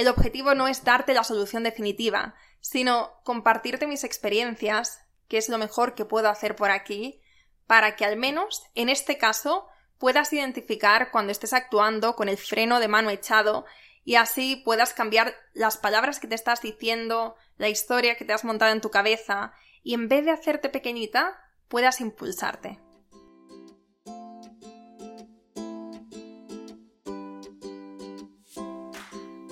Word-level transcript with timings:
El 0.00 0.08
objetivo 0.08 0.54
no 0.54 0.66
es 0.66 0.82
darte 0.82 1.12
la 1.12 1.24
solución 1.24 1.62
definitiva, 1.62 2.34
sino 2.62 3.20
compartirte 3.22 3.86
mis 3.86 4.02
experiencias, 4.02 5.06
que 5.28 5.36
es 5.36 5.50
lo 5.50 5.58
mejor 5.58 5.94
que 5.94 6.06
puedo 6.06 6.30
hacer 6.30 6.56
por 6.56 6.70
aquí, 6.70 7.20
para 7.66 7.96
que 7.96 8.06
al 8.06 8.16
menos, 8.16 8.62
en 8.74 8.88
este 8.88 9.18
caso, 9.18 9.68
puedas 9.98 10.32
identificar 10.32 11.10
cuando 11.10 11.32
estés 11.32 11.52
actuando 11.52 12.16
con 12.16 12.30
el 12.30 12.38
freno 12.38 12.80
de 12.80 12.88
mano 12.88 13.10
echado 13.10 13.66
y 14.02 14.14
así 14.14 14.56
puedas 14.64 14.94
cambiar 14.94 15.34
las 15.52 15.76
palabras 15.76 16.18
que 16.18 16.28
te 16.28 16.34
estás 16.34 16.62
diciendo, 16.62 17.36
la 17.58 17.68
historia 17.68 18.14
que 18.14 18.24
te 18.24 18.32
has 18.32 18.42
montado 18.42 18.72
en 18.72 18.80
tu 18.80 18.90
cabeza 18.90 19.52
y 19.82 19.92
en 19.92 20.08
vez 20.08 20.24
de 20.24 20.30
hacerte 20.30 20.70
pequeñita, 20.70 21.38
puedas 21.68 22.00
impulsarte. 22.00 22.78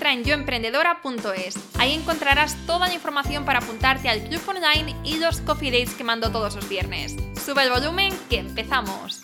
en 0.00 0.24
yoemprendedora.es. 0.24 1.56
Ahí 1.78 1.94
encontrarás 1.94 2.56
toda 2.66 2.88
la 2.88 2.94
información 2.94 3.44
para 3.44 3.58
apuntarte 3.58 4.08
al 4.08 4.22
club 4.22 4.40
online 4.48 4.96
y 5.04 5.18
los 5.18 5.40
coffee 5.40 5.70
dates 5.70 5.94
que 5.94 6.04
mando 6.04 6.30
todos 6.30 6.54
los 6.54 6.68
viernes. 6.68 7.16
Sube 7.44 7.64
el 7.64 7.70
volumen 7.70 8.16
que 8.30 8.38
empezamos. 8.38 9.20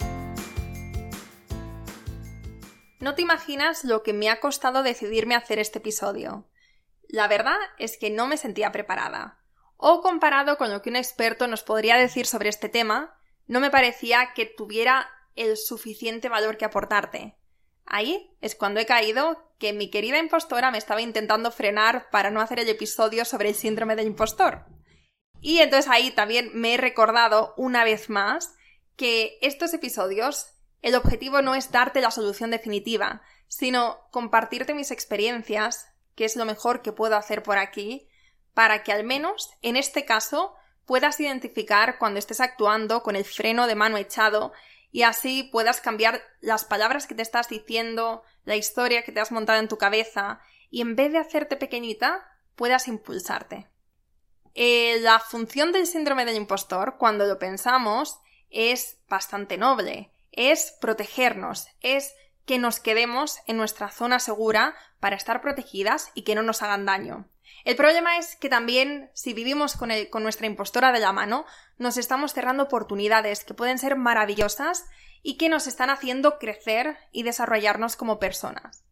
No 3.01 3.15
te 3.15 3.23
imaginas 3.23 3.85
lo 3.85 4.03
que 4.03 4.13
me 4.13 4.31
ha 4.31 4.41
costado 4.41 4.83
decidirme 4.83 5.35
a 5.35 5.39
hacer 5.39 5.59
este 5.59 5.79
episodio. 5.79 6.49
La 7.09 7.29
verdad 7.29 7.59
es 7.79 7.97
que 7.97 8.11
no 8.11 8.27
me 8.27 8.37
sentía 8.37 8.73
preparada 8.73 9.45
o 9.87 10.01
comparado 10.01 10.57
con 10.57 10.71
lo 10.71 10.81
que 10.81 10.91
un 10.91 10.97
experto 10.97 11.47
nos 11.47 11.63
podría 11.63 11.97
decir 11.97 12.27
sobre 12.27 12.49
este 12.49 12.71
tema, 12.71 13.19
no 13.47 13.61
me 13.61 13.71
parecía 13.71 14.33
que 14.35 14.47
tuviera 14.47 15.11
el 15.37 15.57
suficiente 15.57 16.29
valor 16.31 16.57
que 16.57 16.65
aportarte. 16.65 17.37
Ahí 17.85 18.35
es 18.41 18.55
cuando 18.55 18.81
he 18.81 18.87
caído 18.87 19.54
que 19.65 19.73
mi 19.73 19.89
querida 19.89 20.19
impostora 20.19 20.71
me 20.71 20.77
estaba 20.77 21.01
intentando 21.01 21.51
frenar 21.51 22.11
para 22.11 22.31
no 22.31 22.43
hacer 22.43 22.59
el 22.61 22.69
episodio 22.69 23.25
sobre 23.25 23.49
el 23.49 23.55
síndrome 23.55 23.97
del 23.97 24.09
impostor. 24.09 24.67
Y 25.41 25.61
entonces 25.61 25.91
ahí 25.91 26.11
también 26.11 26.51
me 26.53 26.75
he 26.75 26.77
recordado 26.77 27.55
una 27.57 27.83
vez 27.83 28.11
más 28.11 28.55
que 28.95 29.39
estos 29.41 29.73
episodios 29.73 30.51
el 30.83 30.95
objetivo 30.95 31.41
no 31.41 31.55
es 31.55 31.73
darte 31.73 32.03
la 32.03 32.11
solución 32.11 32.51
definitiva, 32.51 33.23
sino 33.49 34.01
compartirte 34.11 34.75
mis 34.75 34.91
experiencias, 34.91 35.87
que 36.15 36.27
es 36.27 36.37
lo 36.37 36.45
mejor 36.45 36.83
que 36.83 36.93
puedo 36.93 37.17
hacer 37.17 37.43
por 37.43 37.57
aquí, 37.57 38.07
para 38.53 38.83
que 38.83 38.93
al 38.93 39.03
menos, 39.03 39.49
en 39.63 39.77
este 39.77 40.05
caso, 40.05 40.53
puedas 40.85 41.19
identificar 41.21 41.97
cuando 41.99 42.19
estés 42.19 42.43
actuando 42.43 43.03
con 43.03 43.17
el 43.17 43.25
freno 43.25 43.67
de 43.67 43.77
mano 43.77 43.97
echado 43.97 44.53
y 44.95 45.03
así 45.03 45.43
puedas 45.43 45.81
cambiar 45.81 46.23
las 46.41 46.65
palabras 46.65 47.09
que 47.09 47.17
te 47.17 47.23
estás 47.23 47.49
diciendo, 47.49 48.23
la 48.45 48.55
historia 48.55 49.03
que 49.03 49.11
te 49.11 49.19
has 49.19 49.33
montado 49.33 49.59
en 49.59 49.67
tu 49.67 49.77
cabeza 49.77 50.39
y 50.71 50.83
en 50.83 50.95
vez 50.95 51.11
de 51.11 51.19
hacerte 51.19 51.57
pequeñita, 51.57 52.25
puedas 52.55 52.87
impulsarte. 52.87 53.67
Eh, 54.55 54.99
la 55.01 55.19
función 55.19 55.73
del 55.73 55.89
síndrome 55.89 56.25
del 56.25 56.37
impostor, 56.37 56.95
cuando 56.97 57.27
lo 57.27 57.41
pensamos, 57.41 58.21
es 58.51 58.99
bastante 59.09 59.59
noble. 59.59 60.13
Es 60.31 60.77
protegernos, 60.81 61.67
es 61.81 62.15
que 62.47 62.61
nos 62.61 62.79
quedemos 62.79 63.41
en 63.49 63.57
nuestra 63.57 63.91
zona 63.91 64.21
segura 64.21 64.77
para 65.01 65.17
estar 65.17 65.43
protegidas 65.43 66.13
y 66.15 66.23
que 66.23 66.37
no 66.37 66.43
nos 66.43 66.63
hagan 66.63 66.87
daño. 66.87 67.29
El 67.65 67.77
problema 67.77 68.19
es 68.19 68.37
que 68.37 68.49
también, 68.49 69.11
si 69.15 69.33
vivimos 69.33 69.77
con, 69.77 69.91
con 70.11 70.23
nuestra 70.23 70.47
impostora 70.47 70.93
de 70.93 71.01
la 71.01 71.13
mano, 71.13 71.47
nos 71.79 71.97
estamos 71.97 72.35
cerrando 72.35 72.65
oportunidades 72.65 73.45
que 73.45 73.55
pueden 73.55 73.79
ser 73.79 73.97
maravillosas 73.97 74.85
y 75.23 75.37
que 75.39 75.49
nos 75.49 75.67
están 75.67 75.91
haciendo 75.91 76.39
crecer 76.39 76.99
y 77.11 77.23
desarrollarnos 77.23 77.97
como 77.97 78.19
personas. 78.19 78.85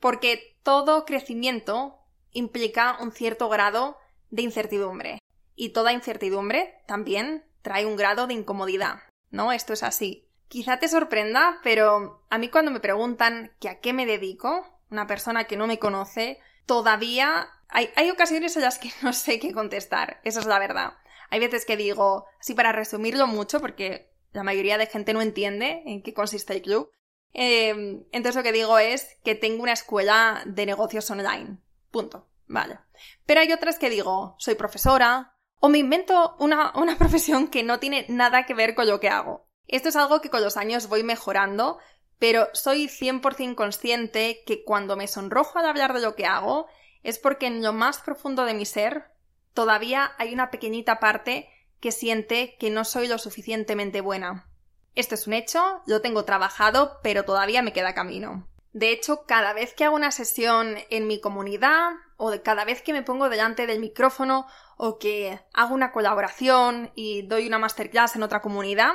Porque 0.00 0.58
todo 0.62 1.04
crecimiento 1.04 2.00
implica 2.32 2.98
un 3.00 3.12
cierto 3.12 3.48
grado 3.48 3.96
de 4.30 4.42
incertidumbre. 4.42 5.18
Y 5.54 5.70
toda 5.70 5.92
incertidumbre 5.92 6.82
también 6.86 7.44
trae 7.62 7.86
un 7.86 7.96
grado 7.96 8.26
de 8.26 8.34
incomodidad. 8.34 8.98
¿No? 9.30 9.52
Esto 9.52 9.72
es 9.72 9.82
así. 9.82 10.28
Quizá 10.48 10.78
te 10.78 10.88
sorprenda, 10.88 11.60
pero 11.62 12.24
a 12.30 12.38
mí 12.38 12.48
cuando 12.48 12.70
me 12.70 12.80
preguntan 12.80 13.52
que 13.60 13.68
a 13.68 13.80
qué 13.80 13.92
me 13.92 14.06
dedico, 14.06 14.80
una 14.90 15.06
persona 15.06 15.44
que 15.44 15.56
no 15.56 15.66
me 15.66 15.78
conoce, 15.78 16.38
todavía 16.66 17.48
hay, 17.68 18.10
ocasiones 18.10 18.56
en 18.56 18.62
las 18.62 18.78
que 18.78 18.90
no 19.02 19.12
sé 19.12 19.38
qué 19.38 19.52
contestar, 19.52 20.20
eso 20.24 20.40
es 20.40 20.46
la 20.46 20.58
verdad. 20.58 20.94
Hay 21.30 21.40
veces 21.40 21.64
que 21.64 21.76
digo, 21.76 22.26
así 22.40 22.54
para 22.54 22.72
resumirlo 22.72 23.26
mucho, 23.26 23.60
porque 23.60 24.12
la 24.32 24.42
mayoría 24.42 24.78
de 24.78 24.86
gente 24.86 25.12
no 25.12 25.22
entiende 25.22 25.82
en 25.86 26.02
qué 26.02 26.14
consiste 26.14 26.52
el 26.52 26.62
club, 26.62 26.90
em, 27.32 28.04
entonces 28.12 28.36
lo 28.36 28.42
que 28.42 28.52
digo 28.52 28.78
es 28.78 29.16
que 29.24 29.34
tengo 29.34 29.62
una 29.62 29.72
escuela 29.72 30.42
de 30.46 30.66
negocios 30.66 31.10
online. 31.10 31.58
Punto. 31.90 32.28
Vale. 32.46 32.78
Pero 33.26 33.40
hay 33.40 33.52
otras 33.52 33.78
que 33.78 33.90
digo, 33.90 34.36
soy 34.38 34.54
profesora, 34.54 35.34
o 35.60 35.68
me 35.68 35.78
invento 35.78 36.36
una, 36.38 36.72
una 36.76 36.98
profesión 36.98 37.48
que 37.48 37.62
no 37.62 37.80
tiene 37.80 38.06
nada 38.08 38.46
que 38.46 38.54
ver 38.54 38.74
con 38.74 38.86
lo 38.86 39.00
que 39.00 39.08
hago. 39.08 39.48
Esto 39.66 39.88
es 39.88 39.96
algo 39.96 40.20
que 40.20 40.30
con 40.30 40.42
los 40.42 40.56
años 40.56 40.88
voy 40.88 41.02
mejorando, 41.02 41.78
pero 42.18 42.48
soy 42.52 42.86
100% 42.86 43.54
consciente 43.54 44.42
que 44.46 44.62
cuando 44.62 44.96
me 44.96 45.08
sonrojo 45.08 45.58
al 45.58 45.66
hablar 45.66 45.94
de 45.94 46.00
lo 46.00 46.14
que 46.14 46.26
hago 46.26 46.66
es 47.04 47.18
porque 47.18 47.46
en 47.46 47.62
lo 47.62 47.72
más 47.72 47.98
profundo 47.98 48.44
de 48.44 48.54
mi 48.54 48.66
ser 48.66 49.12
todavía 49.52 50.12
hay 50.18 50.34
una 50.34 50.50
pequeñita 50.50 50.98
parte 50.98 51.48
que 51.78 51.92
siente 51.92 52.56
que 52.58 52.70
no 52.70 52.84
soy 52.84 53.06
lo 53.06 53.18
suficientemente 53.18 54.00
buena. 54.00 54.48
Esto 54.94 55.14
es 55.14 55.26
un 55.26 55.34
hecho, 55.34 55.82
lo 55.86 56.00
tengo 56.00 56.24
trabajado, 56.24 56.98
pero 57.02 57.24
todavía 57.24 57.62
me 57.62 57.72
queda 57.72 57.94
camino. 57.94 58.48
De 58.72 58.90
hecho, 58.90 59.24
cada 59.26 59.52
vez 59.52 59.74
que 59.74 59.84
hago 59.84 59.94
una 59.94 60.10
sesión 60.10 60.76
en 60.90 61.06
mi 61.06 61.20
comunidad, 61.20 61.92
o 62.16 62.32
cada 62.42 62.64
vez 62.64 62.82
que 62.82 62.92
me 62.92 63.02
pongo 63.02 63.28
delante 63.28 63.66
del 63.66 63.80
micrófono, 63.80 64.46
o 64.76 64.98
que 64.98 65.40
hago 65.52 65.74
una 65.74 65.92
colaboración 65.92 66.90
y 66.94 67.22
doy 67.22 67.46
una 67.46 67.58
masterclass 67.58 68.16
en 68.16 68.22
otra 68.22 68.40
comunidad, 68.40 68.94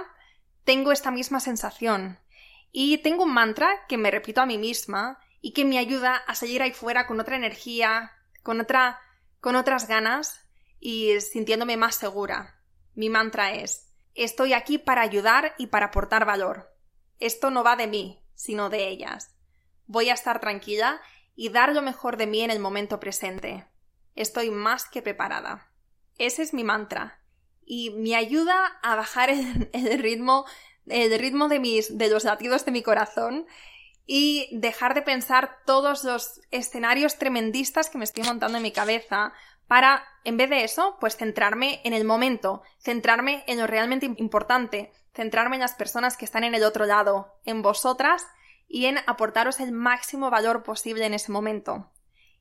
tengo 0.64 0.92
esta 0.92 1.12
misma 1.12 1.40
sensación. 1.40 2.20
Y 2.72 3.00
tengo 3.00 3.24
un 3.24 3.34
mantra 3.34 3.70
que 3.88 3.98
me 3.98 4.12
repito 4.12 4.42
a 4.42 4.46
mí 4.46 4.58
misma 4.58 5.20
y 5.42 5.54
que 5.54 5.66
me 5.66 5.78
ayuda 5.78 6.16
a 6.16 6.36
seguir 6.36 6.62
ahí 6.62 6.74
fuera 6.74 7.08
con 7.08 7.20
otra 7.20 7.36
energía, 7.36 8.12
con 8.44 8.60
otra, 8.60 9.00
con 9.40 9.56
otras 9.56 9.88
ganas 9.88 10.46
y 10.80 11.20
sintiéndome 11.22 11.78
más 11.78 11.96
segura. 11.96 12.62
Mi 12.96 13.10
mantra 13.10 13.54
es, 13.54 13.94
estoy 14.16 14.54
aquí 14.54 14.78
para 14.78 15.02
ayudar 15.02 15.56
y 15.58 15.68
para 15.68 15.88
aportar 15.88 16.26
valor. 16.26 16.74
Esto 17.20 17.52
no 17.52 17.64
va 17.64 17.76
de 17.76 17.88
mí, 17.88 18.24
sino 18.34 18.70
de 18.70 18.88
ellas. 18.88 19.36
Voy 19.88 20.10
a 20.10 20.14
estar 20.14 20.40
tranquila 20.40 21.02
y 21.36 21.50
dar 21.50 21.74
lo 21.74 21.82
mejor 21.82 22.18
de 22.18 22.28
mí 22.28 22.42
en 22.42 22.52
el 22.52 22.60
momento 22.60 23.00
presente. 23.00 23.66
Estoy 24.16 24.52
más 24.52 24.88
que 24.90 25.02
preparada. 25.02 25.72
Ese 26.18 26.44
es 26.44 26.54
mi 26.54 26.64
mantra. 26.64 27.22
Y 27.66 27.92
me 27.92 28.16
ayuda 28.16 28.66
a 28.82 28.96
bajar 28.96 29.30
el, 29.30 29.70
el 29.74 30.00
ritmo, 30.00 30.46
el 30.86 31.18
ritmo 31.18 31.48
de 31.48 31.60
mis, 31.60 31.98
de 31.98 32.10
los 32.10 32.26
latidos 32.26 32.66
de 32.66 32.72
mi 32.72 32.84
corazón 32.84 33.48
y 34.12 34.50
dejar 34.52 34.96
de 34.96 35.04
pensar 35.04 35.60
todos 35.68 36.04
los 36.04 36.42
escenarios 36.50 37.20
tremendistas 37.20 37.92
que 37.92 38.00
me 38.00 38.06
estoy 38.06 38.24
montando 38.24 38.58
en 38.58 38.64
mi 38.64 38.72
cabeza 38.72 39.34
para, 39.68 40.04
en 40.24 40.36
vez 40.36 40.50
de 40.50 40.64
eso, 40.64 40.98
pues 41.00 41.16
centrarme 41.16 41.80
en 41.84 41.94
el 41.94 42.06
momento, 42.06 42.64
centrarme 42.80 43.44
en 43.46 43.60
lo 43.60 43.68
realmente 43.68 44.12
importante, 44.18 44.92
centrarme 45.14 45.58
en 45.58 45.62
las 45.62 45.76
personas 45.76 46.18
que 46.18 46.26
están 46.26 46.44
en 46.44 46.56
el 46.56 46.64
otro 46.64 46.88
lado, 46.88 47.36
en 47.46 47.62
vosotras 47.62 48.26
y 48.68 48.88
en 48.88 48.98
aportaros 49.06 49.60
el 49.60 49.74
máximo 49.74 50.32
valor 50.32 50.64
posible 50.64 51.06
en 51.06 51.14
ese 51.14 51.32
momento. 51.32 51.92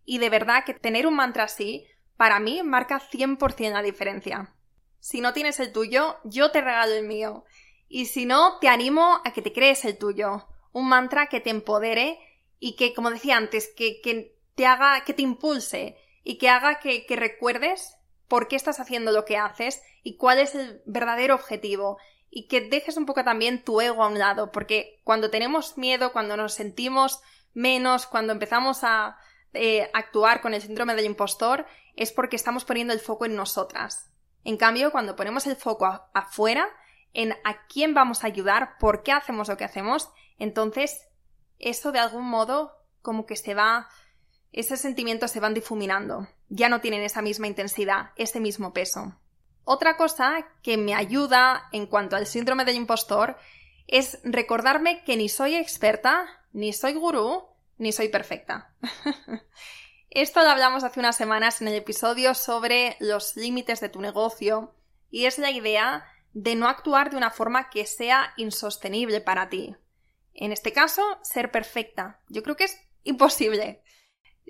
Y 0.07 0.17
de 0.17 0.31
verdad 0.31 0.65
que 0.65 0.73
tener 0.73 1.07
un 1.07 1.17
mantra 1.17 1.45
así, 1.45 1.87
para 2.17 2.41
mí, 2.41 2.63
marca 2.63 2.99
100% 2.99 3.73
la 3.75 3.83
diferencia. 3.83 4.55
Si 5.01 5.21
no 5.21 5.35
tienes 5.35 5.61
el 5.61 5.71
tuyo, 5.71 6.17
yo 6.25 6.51
te 6.51 6.63
regalo 6.63 6.95
el 6.95 7.07
mío. 7.07 7.45
Y 7.89 8.07
si 8.07 8.25
no, 8.25 8.59
te 8.59 8.71
animo 8.71 9.21
a 9.23 9.35
que 9.35 9.43
te 9.43 9.53
crees 9.53 9.85
el 9.85 9.99
tuyo 9.99 10.47
un 10.73 10.89
mantra 10.89 11.29
que 11.29 11.41
te 11.41 11.51
empodere 11.51 12.19
y 12.61 12.77
que, 12.77 12.95
como 12.95 13.11
decía 13.11 13.37
antes, 13.37 13.69
que, 13.77 14.01
te 14.55 14.67
haga, 14.67 15.05
que 15.05 15.15
te 15.15 15.23
impulse 15.23 15.97
y 16.25 16.39
que 16.39 16.49
haga 16.49 16.81
que, 16.81 17.07
que 17.07 17.17
recuerdes 17.17 17.97
por 18.27 18.49
qué 18.49 18.57
estás 18.57 18.81
haciendo 18.81 19.13
lo 19.13 19.25
que 19.25 19.37
haces 19.37 19.83
y 20.03 20.17
cuál 20.17 20.39
es 20.39 20.55
el 20.55 20.83
verdadero 20.85 21.35
objetivo 21.35 21.99
y 22.31 22.47
que 22.47 22.61
dejes 22.61 22.97
un 22.97 23.07
poco 23.07 23.25
también 23.25 23.65
tu 23.65 23.81
ego 23.81 24.03
a 24.03 24.09
un 24.09 24.19
lado, 24.19 24.53
porque 24.53 25.01
cuando 25.05 25.31
tenemos 25.31 25.79
miedo, 25.79 26.13
cuando 26.13 26.37
nos 26.37 26.55
sentimos 26.55 27.23
menos, 27.55 28.07
cuando 28.07 28.33
empezamos 28.33 28.85
a 28.85 29.17
eh, 29.55 29.91
actuar 29.95 30.41
con 30.41 30.53
el 30.53 30.61
síndrome 30.61 30.95
del 30.95 31.07
impostor, 31.07 31.67
es 31.97 32.13
porque 32.13 32.37
estamos 32.37 32.65
poniendo 32.65 32.93
el 32.93 33.01
foco 33.01 33.25
en 33.25 33.35
nosotras. 33.35 34.11
En 34.45 34.57
cambio, 34.57 34.93
cuando 34.93 35.17
ponemos 35.17 35.47
el 35.47 35.57
foco 35.57 35.87
afuera, 36.13 36.69
en 37.15 37.33
a 37.45 37.67
quién 37.67 37.95
vamos 37.95 38.23
a 38.23 38.27
ayudar, 38.27 38.77
por 38.79 39.03
qué 39.03 39.13
hacemos 39.13 39.49
lo 39.49 39.57
que 39.57 39.65
hacemos, 39.65 40.11
entonces 40.39 41.09
eso 41.59 41.93
de 41.93 41.99
algún 41.99 42.25
modo 42.25 42.77
como 43.03 43.27
que 43.27 43.37
se 43.37 43.55
va, 43.55 43.89
esos 44.53 44.81
sentimientos 44.81 45.31
se 45.31 45.41
van 45.41 45.55
difuminando, 45.55 46.29
ya 46.49 46.69
no 46.69 46.81
tienen 46.81 47.03
esa 47.03 47.23
misma 47.23 47.47
intensidad, 47.47 48.11
ese 48.17 48.41
mismo 48.41 48.73
peso. 48.73 49.15
Otra 49.65 49.97
cosa 49.97 50.47
que 50.63 50.77
me 50.77 50.95
ayuda 50.95 51.69
en 51.73 51.87
cuanto 51.87 52.17
al 52.17 52.27
síndrome 52.27 52.65
del 52.65 52.77
impostor 52.77 53.37
es 53.87 54.19
recordarme 54.25 55.05
que 55.05 55.17
ni 55.17 55.29
soy 55.29 55.57
experta, 55.57 56.27
ni 56.53 56.73
soy 56.73 56.95
gurú, 56.95 57.45
ni 57.77 57.93
soy 57.93 58.09
perfecta. 58.09 58.73
Esto 60.11 60.43
lo 60.43 60.49
hablamos 60.49 60.85
hace 60.85 61.01
unas 61.01 61.17
semanas 61.17 61.61
en 61.61 61.69
el 61.69 61.75
episodio 61.75 62.35
sobre 62.35 62.97
los 62.99 63.37
límites 63.37 63.81
de 63.81 63.91
tu 63.91 64.01
negocio 64.01 64.75
y 65.11 65.27
es 65.27 65.39
la 65.39 65.51
idea 65.51 66.05
de 66.33 66.55
no 66.55 66.69
actuar 66.69 67.11
de 67.11 67.17
una 67.17 67.31
forma 67.31 67.69
que 67.69 67.85
sea 67.85 68.33
insostenible 68.37 69.21
para 69.21 69.49
ti. 69.49 69.77
En 70.41 70.53
este 70.53 70.73
caso, 70.73 71.03
ser 71.23 71.51
perfecta. 71.51 72.21
Yo 72.29 72.45
creo 72.45 72.55
que 72.55 72.65
es 72.65 72.79
imposible. 73.03 73.83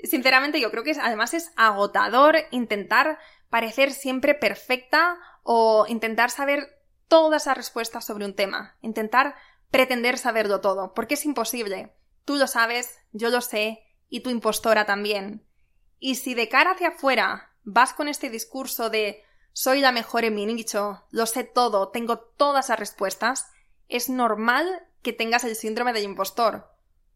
Sinceramente, 0.05 0.61
yo 0.61 0.71
creo 0.71 0.85
que 0.85 0.91
además 1.01 1.33
es 1.33 1.51
agotador 1.57 2.37
intentar 2.51 3.19
parecer 3.49 3.93
siempre 3.93 4.35
perfecta 4.35 5.19
o 5.45 5.87
intentar 5.89 6.31
saber 6.31 6.79
todas 7.09 7.47
las 7.47 7.57
respuestas 7.57 8.05
sobre 8.05 8.27
un 8.27 8.35
tema, 8.35 8.77
intentar 8.83 9.35
pretender 9.71 10.19
saberlo 10.19 10.61
todo, 10.61 10.93
porque 10.93 11.15
es 11.15 11.25
imposible. 11.25 11.95
Tú 12.27 12.37
lo 12.37 12.49
sabes, 12.49 12.99
yo 13.13 13.31
lo 13.31 13.41
sé, 13.41 13.83
y 14.11 14.21
tu 14.21 14.29
impostora 14.29 14.85
también. 14.85 15.47
Y 15.99 16.17
si 16.17 16.35
de 16.35 16.51
cara 16.51 16.73
hacia 16.73 16.89
afuera 16.89 17.55
vas 17.65 17.95
con 17.95 18.09
este 18.09 18.29
discurso 18.29 18.91
de 18.91 19.25
soy 19.55 19.81
la 19.81 19.93
mejor 19.93 20.27
en 20.27 20.35
mi 20.35 20.45
nicho, 20.45 21.07
lo 21.11 21.25
sé 21.25 21.45
todo, 21.45 21.89
tengo 21.89 22.19
todas 22.19 22.69
las 22.69 22.79
respuestas, 22.79 23.51
es 23.89 24.11
normal 24.11 24.87
que 25.03 25.13
tengas 25.13 25.45
el 25.45 25.57
síndrome 25.57 25.93
del 25.93 26.05
impostor, 26.05 26.71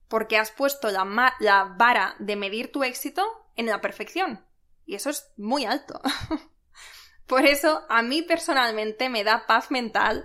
porque 0.09 0.39
has 0.39 0.51
puesto 0.51 0.91
la, 0.91 1.75
vara 1.77 2.17
de 2.19 2.37
medir 2.37 2.71
tu 2.71 2.85
éxito 2.85 3.27
en 3.57 3.67
la 3.67 3.81
perfección. 3.81 4.45
Y 4.85 4.95
eso 4.95 5.11
es 5.11 5.33
muy 5.37 5.65
alto. 5.65 6.01
Por 7.27 7.47
eso, 7.47 7.85
a 7.89 8.03
mí 8.03 8.23
personalmente 8.23 9.09
me 9.09 9.25
da 9.25 9.47
paz 9.47 9.71
mental 9.71 10.25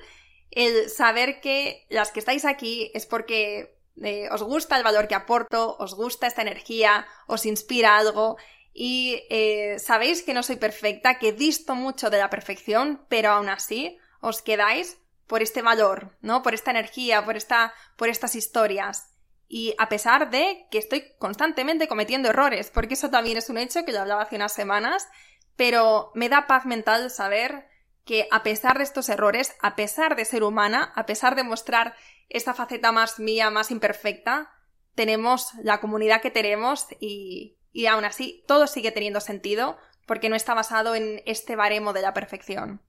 el 0.51 0.89
saber 0.89 1.39
que 1.41 1.85
las 1.89 2.11
que 2.11 2.19
estáis 2.19 2.43
aquí 2.43 2.91
es 2.93 3.05
porque 3.05 3.77
eh, 4.03 4.27
os 4.31 4.43
gusta 4.43 4.77
el 4.77 4.83
valor 4.83 5.07
que 5.07 5.15
aporto, 5.15 5.77
os 5.77 5.95
gusta 5.95 6.27
esta 6.27 6.41
energía, 6.41 7.07
os 7.27 7.45
inspira 7.45 7.97
algo 7.97 8.37
y 8.73 9.23
eh, 9.29 9.79
sabéis 9.79 10.21
que 10.21 10.33
no 10.33 10.43
soy 10.43 10.57
perfecta, 10.57 11.17
que 11.17 11.31
disto 11.31 11.75
mucho 11.75 12.09
de 12.09 12.19
la 12.19 12.29
perfección, 12.29 13.05
pero 13.09 13.31
aún 13.31 13.49
así 13.49 13.97
os 14.21 14.41
quedáis 14.41 14.99
por 15.27 15.41
este 15.41 15.61
valor, 15.61 16.17
¿no? 16.21 16.41
Por 16.41 16.53
esta 16.53 16.71
energía, 16.71 17.23
por, 17.23 17.37
esta, 17.37 17.73
por 17.95 18.09
estas 18.09 18.35
historias. 18.35 19.13
Y 19.49 19.75
a 19.77 19.89
pesar 19.89 20.29
de 20.29 20.67
que 20.71 20.77
estoy 20.77 21.13
constantemente 21.19 21.87
cometiendo 21.87 22.29
errores, 22.29 22.71
porque 22.71 22.95
eso 22.95 23.09
también 23.09 23.37
es 23.37 23.49
un 23.49 23.57
hecho 23.57 23.85
que 23.85 23.91
lo 23.91 24.01
hablaba 24.01 24.23
hace 24.23 24.37
unas 24.37 24.53
semanas, 24.53 25.07
pero 25.55 26.11
me 26.15 26.29
da 26.29 26.47
paz 26.47 26.65
mental 26.65 27.09
saber 27.11 27.67
que 28.05 28.27
a 28.31 28.41
pesar 28.43 28.77
de 28.77 28.83
estos 28.83 29.09
errores, 29.09 29.55
a 29.61 29.75
pesar 29.75 30.15
de 30.15 30.25
ser 30.25 30.43
humana, 30.43 30.93
a 30.95 31.05
pesar 31.05 31.35
de 31.35 31.43
mostrar 31.43 31.95
esta 32.29 32.53
faceta 32.53 32.91
más 32.91 33.19
mía, 33.19 33.49
más 33.49 33.69
imperfecta, 33.69 34.49
tenemos 34.95 35.51
la 35.61 35.79
comunidad 35.79 36.21
que 36.21 36.31
tenemos 36.31 36.87
y, 36.99 37.57
y 37.71 37.85
aún 37.87 38.05
así 38.05 38.43
todo 38.47 38.67
sigue 38.67 38.91
teniendo 38.91 39.19
sentido 39.19 39.77
porque 40.05 40.29
no 40.29 40.35
está 40.35 40.53
basado 40.53 40.95
en 40.95 41.21
este 41.25 41.55
baremo 41.55 41.91
de 41.91 42.01
la 42.01 42.13
perfección. 42.13 42.81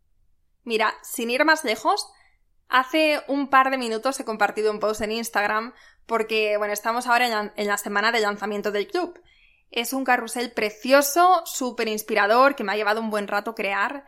Mira, 0.65 0.95
sin 1.03 1.31
ir 1.31 1.45
más 1.45 1.65
lejos, 1.65 2.09
hace 2.69 3.23
un 3.29 3.49
par 3.49 3.71
de 3.71 3.79
minutos 3.79 4.19
he 4.21 4.25
compartido 4.25 4.71
un 4.71 4.81
post 4.81 5.01
en 5.01 5.13
Instagram 5.13 5.75
porque, 6.07 6.57
bueno, 6.57 6.73
estamos 6.73 7.07
ahora 7.07 7.51
en 7.55 7.67
la, 7.67 7.79
semana 7.79 8.13
de 8.13 8.21
lanzamiento 8.21 8.71
del 8.73 8.87
club. 8.87 9.21
Es 9.71 9.93
un 9.93 10.05
carrusel 10.05 10.53
precioso, 10.53 11.43
súper 11.45 11.89
inspirador, 11.89 12.57
que 12.57 12.65
me 12.65 12.73
ha 12.73 12.77
llevado 12.77 13.01
un 13.01 13.11
buen 13.11 13.29
rato 13.29 13.55
crear. 13.55 14.07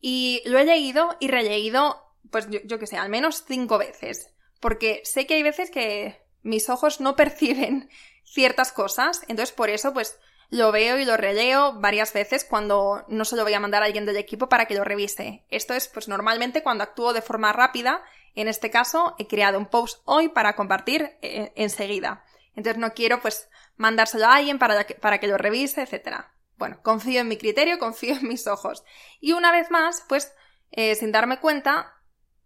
Y 0.00 0.42
lo 0.46 0.58
he 0.58 0.64
leído 0.64 1.16
y 1.18 1.28
releído, 1.28 2.14
pues 2.30 2.48
yo, 2.48 2.60
yo 2.64 2.78
que 2.78 2.86
sé, 2.86 2.96
al 2.96 3.08
menos 3.08 3.44
cinco 3.46 3.78
veces 3.78 4.30
porque 4.60 5.00
sé 5.04 5.26
que 5.26 5.34
hay 5.34 5.42
veces 5.42 5.70
que 5.70 6.22
mis 6.42 6.68
ojos 6.68 7.00
no 7.00 7.16
perciben 7.16 7.90
ciertas 8.24 8.70
cosas, 8.70 9.22
entonces 9.26 9.52
por 9.52 9.70
eso 9.70 9.92
pues 9.92 10.20
lo 10.50 10.72
veo 10.72 10.98
y 10.98 11.04
lo 11.04 11.16
releo 11.16 11.74
varias 11.74 12.12
veces 12.12 12.44
cuando 12.44 13.04
no 13.08 13.24
se 13.24 13.36
lo 13.36 13.44
voy 13.44 13.54
a 13.54 13.60
mandar 13.60 13.82
a 13.82 13.86
alguien 13.86 14.04
del 14.04 14.16
equipo 14.16 14.48
para 14.48 14.66
que 14.66 14.74
lo 14.74 14.84
revise. 14.84 15.44
Esto 15.48 15.74
es 15.74 15.88
pues 15.88 16.08
normalmente 16.08 16.62
cuando 16.62 16.84
actúo 16.84 17.12
de 17.12 17.22
forma 17.22 17.52
rápida, 17.52 18.02
en 18.34 18.48
este 18.48 18.70
caso 18.70 19.14
he 19.18 19.28
creado 19.28 19.58
un 19.58 19.66
post 19.66 20.02
hoy 20.04 20.28
para 20.28 20.56
compartir 20.56 21.16
eh, 21.22 21.52
enseguida. 21.54 22.24
Entonces 22.56 22.78
no 22.78 22.94
quiero 22.94 23.20
pues 23.20 23.48
mandárselo 23.76 24.26
a 24.26 24.36
alguien 24.36 24.58
para 24.58 24.84
que, 24.84 24.94
para 24.96 25.18
que 25.18 25.28
lo 25.28 25.38
revise, 25.38 25.82
etc. 25.82 26.24
Bueno, 26.56 26.80
confío 26.82 27.20
en 27.20 27.28
mi 27.28 27.36
criterio, 27.36 27.78
confío 27.80 28.14
en 28.14 28.26
mis 28.26 28.46
ojos. 28.48 28.84
Y 29.20 29.32
una 29.32 29.52
vez 29.52 29.70
más, 29.70 30.04
pues 30.08 30.34
eh, 30.72 30.96
sin 30.96 31.12
darme 31.12 31.38
cuenta, 31.38 31.94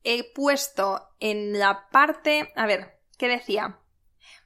he 0.02 0.30
puesto 0.32 1.10
en 1.20 1.58
la 1.58 1.88
parte. 1.88 2.52
A 2.54 2.66
ver, 2.66 3.00
¿qué 3.16 3.28
decía? 3.28 3.80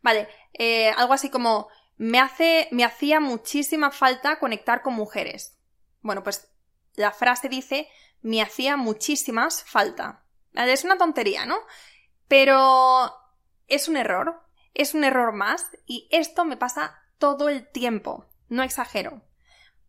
Vale, 0.01 0.29
eh, 0.53 0.91
algo 0.91 1.13
así 1.13 1.29
como. 1.29 1.69
Me, 1.99 2.19
hace, 2.21 2.69
me 2.71 2.85
hacía 2.85 3.21
muchísima 3.21 3.91
falta 3.91 4.39
conectar 4.39 4.83
con 4.83 4.95
mujeres. 4.95 5.59
Bueno, 6.01 6.23
pues 6.23 6.51
la 6.95 7.13
frase 7.13 7.49
dice: 7.49 7.89
Me 8.23 8.41
hacía 8.41 8.77
muchísimas 8.77 9.63
falta. 9.65 10.25
Es 10.55 10.85
una 10.85 10.97
tontería, 10.97 11.45
¿no? 11.45 11.59
Pero 12.27 13.13
es 13.67 13.89
un 13.89 13.97
error. 13.97 14.43
Es 14.75 14.95
un 14.95 15.05
error 15.05 15.33
más. 15.33 15.67
Y 15.87 16.09
esto 16.11 16.45
me 16.45 16.57
pasa 16.57 16.99
todo 17.19 17.49
el 17.49 17.69
tiempo. 17.71 18.27
No 18.49 18.63
exagero. 18.63 19.23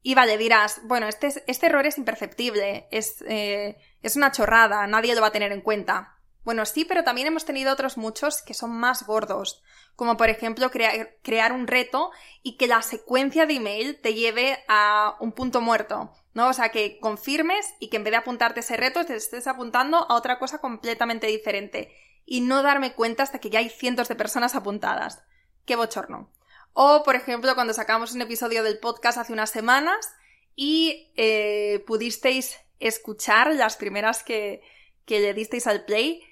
Y 0.02 0.16
vale, 0.16 0.38
dirás, 0.38 0.82
bueno, 0.84 1.08
este, 1.08 1.44
este 1.48 1.66
error 1.66 1.86
es 1.86 1.98
imperceptible, 1.98 2.88
es, 2.90 3.22
eh, 3.28 3.78
es 4.02 4.16
una 4.16 4.32
chorrada, 4.32 4.88
nadie 4.88 5.14
lo 5.14 5.22
va 5.22 5.28
a 5.28 5.32
tener 5.32 5.52
en 5.52 5.62
cuenta. 5.62 6.19
Bueno, 6.44 6.66
sí, 6.66 6.86
pero 6.86 7.04
también 7.04 7.28
hemos 7.28 7.46
tenido 7.46 7.72
otros 7.72 7.98
muchos 7.98 8.42
que 8.42 8.54
son 8.54 8.72
más 8.72 9.06
gordos, 9.06 9.62
como 9.96 10.18
por 10.18 10.30
ejemplo 10.30 10.72
crear 10.72 11.52
un 11.52 11.68
reto 11.68 12.12
y 12.42 12.58
que 12.58 12.68
la 12.68 12.82
secuencia 12.82 13.46
de 13.46 13.56
email 13.56 14.00
te 14.02 14.14
lleve 14.14 14.64
a 14.68 15.18
un 15.20 15.34
punto 15.34 15.60
muerto, 15.62 16.14
¿no? 16.34 16.48
O 16.48 16.54
sea, 16.54 16.70
que 16.70 17.00
confirmes 17.00 17.66
y 17.80 17.90
que 17.90 17.98
en 17.98 18.06
vez 18.06 18.12
de 18.12 18.18
apuntarte 18.18 18.62
ese 18.62 18.78
reto 18.78 19.06
te 19.06 19.16
estés 19.16 19.48
apuntando 19.48 20.10
a 20.10 20.16
otra 20.16 20.40
cosa 20.40 20.60
completamente 20.60 21.28
diferente 21.28 21.94
y 22.26 22.42
no 22.42 22.64
darme 22.64 22.94
cuenta 22.94 23.24
hasta 23.24 23.40
que 23.40 23.50
ya 23.50 23.60
hay 23.60 23.70
cientos 23.70 24.08
de 24.08 24.16
personas 24.16 24.56
apuntadas. 24.56 25.24
¡Qué 25.66 25.76
bochorno! 25.76 26.32
O, 26.74 27.04
por 27.04 27.16
ejemplo, 27.16 27.56
cuando 27.56 27.74
sacamos 27.74 28.14
un 28.14 28.22
episodio 28.22 28.64
del 28.64 28.80
podcast 28.80 29.18
hace 29.18 29.34
unas 29.34 29.50
semanas 29.50 30.14
y 30.56 31.12
eh, 31.16 31.84
pudisteis 31.86 32.58
escuchar 32.80 33.54
las 33.56 33.76
primeras 33.76 34.24
que, 34.24 34.62
que 35.06 35.20
le 35.20 35.34
disteis 35.34 35.68
al 35.68 35.84
play, 35.86 36.24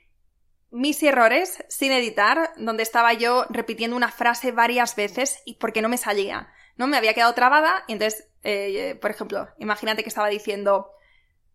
mis 0.71 1.01
errores 1.03 1.63
sin 1.69 1.91
editar, 1.91 2.51
donde 2.57 2.83
estaba 2.83 3.13
yo 3.13 3.45
repitiendo 3.49 3.95
una 3.95 4.11
frase 4.11 4.51
varias 4.51 4.95
veces 4.95 5.41
y 5.45 5.55
porque 5.55 5.81
no 5.81 5.89
me 5.89 5.97
salía, 5.97 6.49
¿no? 6.75 6.87
Me 6.87 6.97
había 6.97 7.13
quedado 7.13 7.33
trabada 7.33 7.83
y 7.87 7.93
entonces, 7.93 8.27
eh, 8.43 8.97
por 9.01 9.11
ejemplo, 9.11 9.47
imagínate 9.59 10.03
que 10.03 10.09
estaba 10.09 10.27
diciendo, 10.27 10.91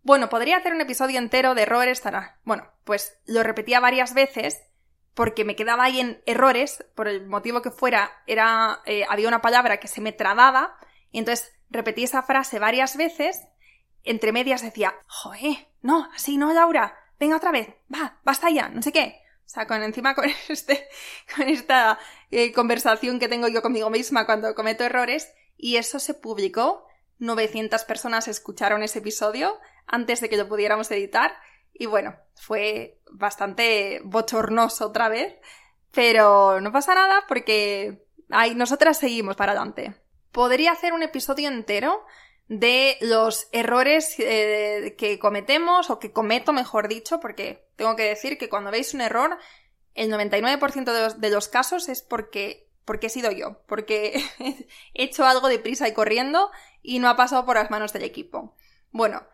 bueno, 0.03 0.29
podría 0.29 0.57
hacer 0.57 0.73
un 0.73 0.81
episodio 0.81 1.19
entero 1.19 1.55
de 1.55 1.63
errores, 1.63 2.03
bueno, 2.45 2.69
pues 2.85 3.19
lo 3.27 3.43
repetía 3.43 3.81
varias 3.81 4.15
veces 4.15 4.63
porque 5.15 5.45
me 5.45 5.57
quedaba 5.57 5.85
ahí 5.85 6.01
en 6.01 6.23
errores, 6.27 6.85
por 6.95 7.07
el 7.07 7.27
motivo 7.27 7.63
que 7.63 7.71
fuera, 7.71 8.11
era, 8.27 8.81
eh, 8.87 9.05
había 9.09 9.29
una 9.29 9.43
palabra 9.43 9.79
que 9.79 9.89
se 9.89 10.01
me 10.01 10.13
trababa, 10.13 10.77
y 11.11 11.19
entonces 11.19 11.53
repetí 11.69 12.05
esa 12.05 12.23
frase 12.23 12.59
varias 12.59 12.97
veces, 12.97 13.43
entre 14.05 14.33
medias 14.33 14.63
decía, 14.63 14.95
joe, 15.07 15.69
no, 15.83 16.09
así 16.15 16.39
no, 16.39 16.53
Laura, 16.53 16.97
venga 17.23 17.37
otra 17.37 17.53
vez, 17.53 17.69
va, 17.95 18.19
basta 18.25 18.51
ya, 18.51 18.69
no 18.69 18.83
sé 18.83 18.91
qué. 18.91 19.23
O 19.47 19.49
sea, 19.49 19.69
con 19.69 19.81
encima 19.85 20.17
con 20.17 20.29
este, 20.49 20.89
con 21.37 21.49
esta 21.49 22.01
eh, 22.33 22.53
conversación 22.53 23.21
que 23.21 23.29
tengo 23.29 23.47
yo 23.47 23.63
conmigo 23.63 23.91
misma 23.91 24.27
cuando 24.27 24.57
cometo 24.57 24.83
errores, 24.83 25.33
y 25.57 25.77
eso 25.77 26.01
se 26.01 26.15
publicó, 26.15 26.85
900 27.21 27.85
personas 27.85 28.27
escucharon 28.27 28.83
ese 28.83 28.99
episodio 28.99 29.61
antes 29.87 30.21
de 30.21 30.29
que 30.29 30.37
lo 30.37 30.49
pudiéramos 30.49 30.91
editar, 30.91 31.33
y 31.73 31.87
bueno, 31.87 32.17
fue 32.35 32.99
bastante 33.13 34.01
bochornoso 34.03 34.87
otra 34.87 35.09
vez, 35.09 35.37
pero 35.93 36.61
no 36.61 36.73
pasa 36.73 36.95
nada 36.97 37.25
porque 37.29 38.05
ahí 38.31 38.57
nosotras 38.57 38.99
seguimos 38.99 39.37
para 39.37 39.53
adelante. 39.53 39.95
Podría 40.33 40.73
hacer 40.73 40.93
un 40.93 41.05
episodio 41.05 41.49
entero 41.49 42.05
de 42.49 42.99
los 43.01 43.49
errores 43.53 44.15
eh, 44.19 44.95
que 44.99 45.19
cometemos 45.19 45.91
o 45.91 45.99
que 45.99 46.13
cometo, 46.13 46.53
mejor 46.53 46.89
dicho, 46.89 47.21
porque 47.21 47.67
tengo 47.77 47.97
que 47.97 48.05
decir 48.05 48.39
que 48.39 48.49
cuando 48.49 48.71
veis 48.71 48.95
un 48.95 49.01
error, 49.01 49.39
el 49.95 50.11
99% 50.11 51.17
de 51.17 51.31
los, 51.31 51.49
casos 51.49 51.89
es 51.89 52.03
porque, 52.03 52.69
porque 52.85 53.07
he 53.07 53.11
sido 53.11 53.31
yo, 53.31 53.63
porque 53.67 54.23
he 54.39 55.05
hecho 55.05 55.25
algo 55.25 55.49
de 55.49 55.59
prisa 55.59 55.89
y 55.89 55.95
corriendo 55.95 56.51
y 56.83 56.99
no 56.99 57.09
ha 57.09 57.17
pasado 57.17 57.45
por 57.47 57.57
las 57.57 57.71
manos 57.71 57.93
del 57.93 58.05
equipo. 58.05 58.55
Bueno, 58.91 59.27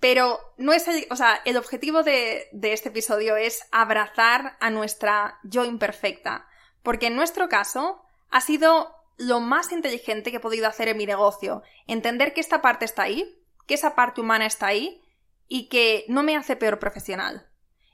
pero 0.00 0.38
no 0.56 0.72
es 0.72 0.88
el, 0.88 1.06
o 1.10 1.16
sea, 1.16 1.40
el 1.44 1.56
objetivo 1.56 2.02
de, 2.02 2.48
de 2.52 2.72
este 2.72 2.90
episodio 2.90 3.36
es 3.36 3.66
abrazar 3.72 4.56
a 4.60 4.70
nuestra 4.70 5.38
yo 5.42 5.64
imperfecta, 5.64 6.48
porque 6.82 7.08
en 7.08 7.16
nuestro 7.16 7.48
caso 7.48 8.02
ha 8.30 8.40
sido 8.40 8.95
lo 9.16 9.40
más 9.40 9.72
inteligente 9.72 10.30
que 10.30 10.36
he 10.36 10.40
podido 10.40 10.66
hacer 10.68 10.88
en 10.88 10.96
mi 10.96 11.06
negocio, 11.06 11.62
entender 11.86 12.34
que 12.34 12.40
esta 12.40 12.60
parte 12.62 12.84
está 12.84 13.02
ahí, 13.02 13.40
que 13.66 13.74
esa 13.74 13.94
parte 13.94 14.20
humana 14.20 14.46
está 14.46 14.66
ahí 14.66 15.02
y 15.48 15.68
que 15.68 16.04
no 16.08 16.22
me 16.22 16.36
hace 16.36 16.56
peor 16.56 16.78
profesional. 16.78 17.48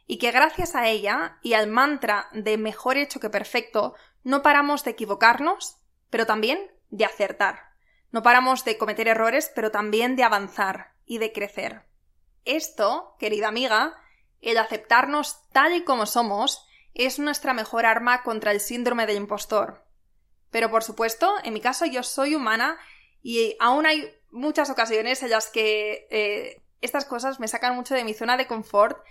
Y 0.07 0.19
que 0.19 0.33
gracias 0.33 0.75
a 0.75 0.89
ella 0.89 1.39
y 1.43 1.55
al 1.55 1.69
mantra 1.69 2.29
de 2.33 2.59
mejor 2.59 2.97
hecho 2.97 3.21
que 3.21 3.31
perfecto, 3.31 3.95
no 4.25 4.43
paramos 4.43 4.85
de 4.85 4.91
equivocarnos, 4.91 5.79
pero 6.11 6.27
también 6.27 6.71
de 6.91 7.05
acertar. 7.05 7.73
No 8.11 8.23
paramos 8.23 8.65
de 8.65 8.77
cometer 8.77 9.09
errores, 9.09 9.51
pero 9.55 9.71
también 9.71 10.17
de 10.17 10.25
avanzar 10.25 10.93
y 11.07 11.19
de 11.19 11.33
crecer. 11.33 11.87
Esto, 12.45 13.17
querida 13.19 13.49
amiga, 13.49 13.97
el 14.41 14.59
aceptarnos 14.59 15.49
tal 15.51 15.75
y 15.75 15.85
como 15.85 16.07
somos, 16.07 16.67
es 16.95 17.19
nuestra 17.19 17.55
mejor 17.55 17.87
arma 17.87 18.23
contra 18.23 18.51
el 18.51 18.61
síndrome 18.61 19.07
del 19.07 19.17
impostor. 19.17 19.85
Pero 20.53 20.71
por 20.71 20.85
supuesto, 20.85 21.35
en 21.43 21.53
mi 21.55 21.61
caso 21.61 21.87
yo 21.87 22.05
soy 22.05 22.37
humana 22.37 22.79
y 23.23 23.57
aún 23.59 23.87
hay 23.87 24.15
muchas 24.31 24.71
ocasiones 24.71 25.23
en 25.25 25.31
las 25.31 25.49
que 25.49 26.07
eh, 26.11 26.61
estas 26.81 27.07
cosas 27.07 27.41
me 27.41 27.49
sacan 27.49 27.75
mucho 27.75 27.95
de 27.95 28.05
mi 28.05 28.15
zona 28.15 28.37
de 28.37 28.47
confort 28.47 29.05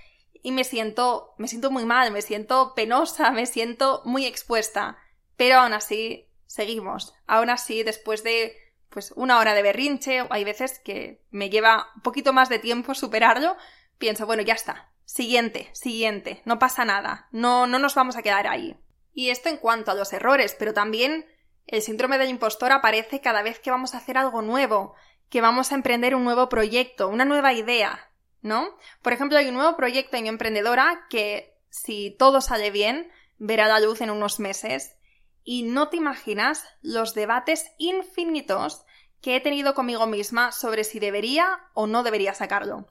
y 0.43 0.51
me 0.51 0.63
siento, 0.63 1.33
me 1.37 1.47
siento 1.47 1.71
muy 1.71 1.83
mal, 1.83 2.11
me 2.11 2.21
siento 2.21 2.73
penosa, 2.75 3.31
me 3.31 3.45
siento 3.45 4.01
muy 4.05 4.25
expuesta. 4.25 4.97
Pero 5.35 5.57
aún 5.57 5.73
así, 5.73 6.29
seguimos. 6.45 7.15
Aún 7.25 7.49
así, 7.49 7.83
después 7.83 8.23
de 8.23 8.55
pues 8.89 9.13
una 9.15 9.39
hora 9.39 9.55
de 9.55 9.63
berrinche, 9.63 10.27
hay 10.29 10.43
veces 10.43 10.79
que 10.79 11.23
me 11.31 11.49
lleva 11.49 11.87
un 11.95 12.01
poquito 12.01 12.33
más 12.33 12.49
de 12.49 12.59
tiempo 12.59 12.93
superarlo, 12.93 13.55
pienso, 13.97 14.25
bueno, 14.25 14.43
ya 14.43 14.53
está. 14.53 14.91
Siguiente, 15.05 15.69
siguiente, 15.73 16.41
no 16.45 16.59
pasa 16.59 16.85
nada, 16.85 17.27
no, 17.31 17.67
no 17.67 17.79
nos 17.79 17.95
vamos 17.95 18.17
a 18.17 18.21
quedar 18.21 18.47
ahí. 18.47 18.77
Y 19.13 19.29
esto 19.29 19.49
en 19.49 19.57
cuanto 19.57 19.91
a 19.91 19.95
los 19.95 20.13
errores, 20.13 20.55
pero 20.57 20.73
también 20.73 21.25
el 21.67 21.81
síndrome 21.81 22.17
del 22.17 22.29
impostor 22.29 22.71
aparece 22.71 23.21
cada 23.21 23.43
vez 23.43 23.59
que 23.59 23.71
vamos 23.71 23.93
a 23.93 23.97
hacer 23.97 24.17
algo 24.17 24.41
nuevo, 24.41 24.95
que 25.29 25.41
vamos 25.41 25.71
a 25.71 25.75
emprender 25.75 26.15
un 26.15 26.23
nuevo 26.23 26.49
proyecto, 26.49 27.07
una 27.07 27.25
nueva 27.25 27.53
idea, 27.53 28.11
¿no? 28.41 28.77
Por 29.01 29.13
ejemplo, 29.13 29.37
hay 29.37 29.47
un 29.47 29.55
nuevo 29.55 29.75
proyecto 29.77 30.17
en 30.17 30.27
emprendedora 30.27 31.05
que, 31.09 31.57
si 31.69 32.11
todo 32.11 32.41
sale 32.41 32.71
bien, 32.71 33.11
verá 33.37 33.67
la 33.67 33.79
luz 33.79 34.01
en 34.01 34.11
unos 34.11 34.39
meses. 34.39 34.95
Y 35.43 35.63
no 35.63 35.89
te 35.89 35.97
imaginas 35.97 36.65
los 36.81 37.13
debates 37.13 37.71
infinitos 37.77 38.85
que 39.21 39.35
he 39.35 39.39
tenido 39.39 39.73
conmigo 39.73 40.07
misma 40.07 40.51
sobre 40.51 40.83
si 40.83 40.99
debería 40.99 41.59
o 41.73 41.87
no 41.87 42.03
debería 42.03 42.33
sacarlo. 42.33 42.87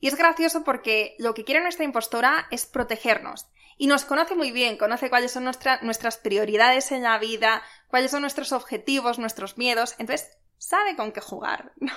Y 0.00 0.08
es 0.08 0.16
gracioso 0.16 0.64
porque 0.64 1.14
lo 1.18 1.34
que 1.34 1.44
quiere 1.44 1.60
nuestra 1.60 1.84
impostora 1.84 2.48
es 2.50 2.66
protegernos. 2.66 3.46
Y 3.78 3.86
nos 3.86 4.04
conoce 4.04 4.34
muy 4.34 4.52
bien, 4.52 4.76
conoce 4.76 5.08
cuáles 5.10 5.32
son 5.32 5.44
nuestras 5.44 6.16
prioridades 6.18 6.92
en 6.92 7.02
la 7.02 7.18
vida, 7.18 7.62
cuáles 7.88 8.10
son 8.10 8.22
nuestros 8.22 8.52
objetivos, 8.52 9.18
nuestros 9.18 9.58
miedos. 9.58 9.94
Entonces, 9.98 10.38
sabe 10.58 10.96
con 10.96 11.12
qué 11.12 11.20
jugar, 11.20 11.72
¿no? 11.80 11.92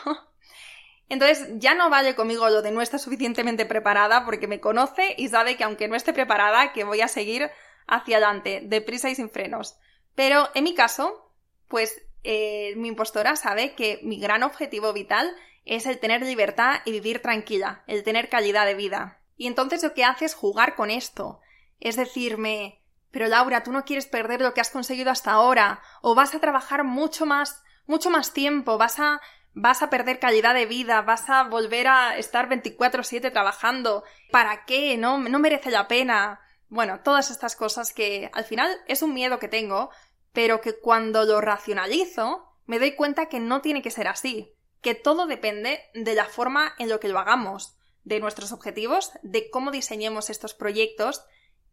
Entonces, 1.08 1.48
ya 1.58 1.76
no 1.76 1.90
vale 1.90 2.16
conmigo 2.16 2.50
lo 2.50 2.62
de 2.62 2.72
no 2.72 2.82
estar 2.82 3.00
suficientemente 3.00 3.66
preparada 3.66 4.26
porque 4.26 4.48
me 4.48 4.60
conoce 4.60 5.14
y 5.18 5.28
sabe 5.30 5.56
que 5.56 5.64
aunque 5.64 5.88
no 5.88 5.96
esté 5.96 6.14
preparada, 6.14 6.74
que 6.74 6.84
voy 6.84 7.02
a 7.02 7.08
seguir 7.08 7.52
hacia 7.88 8.18
adelante, 8.18 8.62
deprisa 8.64 9.10
y 9.10 9.16
sin 9.16 9.30
frenos. 9.30 9.78
Pero 10.16 10.50
en 10.56 10.64
mi 10.64 10.74
caso, 10.74 11.32
pues 11.68 12.02
eh, 12.24 12.74
mi 12.78 12.88
impostora 12.88 13.36
sabe 13.36 13.76
que 13.76 14.00
mi 14.02 14.20
gran 14.20 14.42
objetivo 14.42 14.94
vital 14.94 15.36
es 15.66 15.86
el 15.86 16.00
tener 16.00 16.24
libertad 16.24 16.82
y 16.86 16.92
vivir 16.92 17.22
tranquila, 17.22 17.84
el 17.86 18.04
tener 18.04 18.30
calidad 18.30 18.66
de 18.66 18.74
vida. 18.74 19.20
Y 19.38 19.48
entonces 19.48 19.84
lo 19.84 19.94
que 19.94 20.06
hace 20.06 20.26
es 20.26 20.34
jugar 20.34 20.76
con 20.76 20.90
esto. 20.90 21.40
Es 21.80 21.96
decirme, 21.96 22.82
pero 23.12 23.28
Laura, 23.28 23.64
tú 23.64 23.72
no 23.72 23.86
quieres 23.86 24.06
perder 24.08 24.42
lo 24.42 24.54
que 24.54 24.62
has 24.62 24.70
conseguido 24.70 25.12
hasta 25.12 25.32
ahora, 25.32 25.82
o 26.02 26.16
vas 26.16 26.34
a 26.36 26.40
trabajar 26.40 26.84
mucho 26.84 27.26
más, 27.26 27.64
mucho 27.86 28.10
más 28.10 28.34
tiempo, 28.34 28.78
vas 28.78 29.00
a, 29.00 29.22
vas 29.54 29.82
a 29.82 29.90
perder 29.90 30.20
calidad 30.20 30.54
de 30.54 30.66
vida, 30.66 31.02
vas 31.02 31.30
a 31.30 31.44
volver 31.44 31.88
a 31.88 32.18
estar 32.18 32.50
24/7 32.50 33.32
trabajando. 33.32 34.04
¿Para 34.32 34.66
qué? 34.66 34.98
No, 34.98 35.18
no 35.18 35.40
merece 35.40 35.72
la 35.72 35.88
pena. 35.88 36.42
Bueno, 36.68 37.02
todas 37.02 37.32
estas 37.32 37.56
cosas 37.56 37.94
que 37.94 38.30
al 38.34 38.44
final 38.44 38.70
es 38.88 39.02
un 39.02 39.14
miedo 39.14 39.40
que 39.40 39.48
tengo, 39.48 39.92
pero 40.34 40.62
que 40.62 40.80
cuando 40.80 41.24
lo 41.26 41.42
racionalizo 41.42 42.52
me 42.66 42.80
doy 42.80 42.96
cuenta 42.96 43.28
que 43.28 43.40
no 43.40 43.62
tiene 43.62 43.82
que 43.82 43.92
ser 43.92 44.08
así 44.08 44.56
que 44.86 44.94
todo 44.94 45.26
depende 45.26 45.80
de 45.96 46.14
la 46.14 46.26
forma 46.26 46.76
en 46.78 46.90
lo 46.90 47.00
que 47.00 47.08
lo 47.08 47.18
hagamos, 47.18 47.76
de 48.04 48.20
nuestros 48.20 48.52
objetivos, 48.52 49.14
de 49.24 49.50
cómo 49.50 49.72
diseñemos 49.72 50.30
estos 50.30 50.54
proyectos 50.54 51.26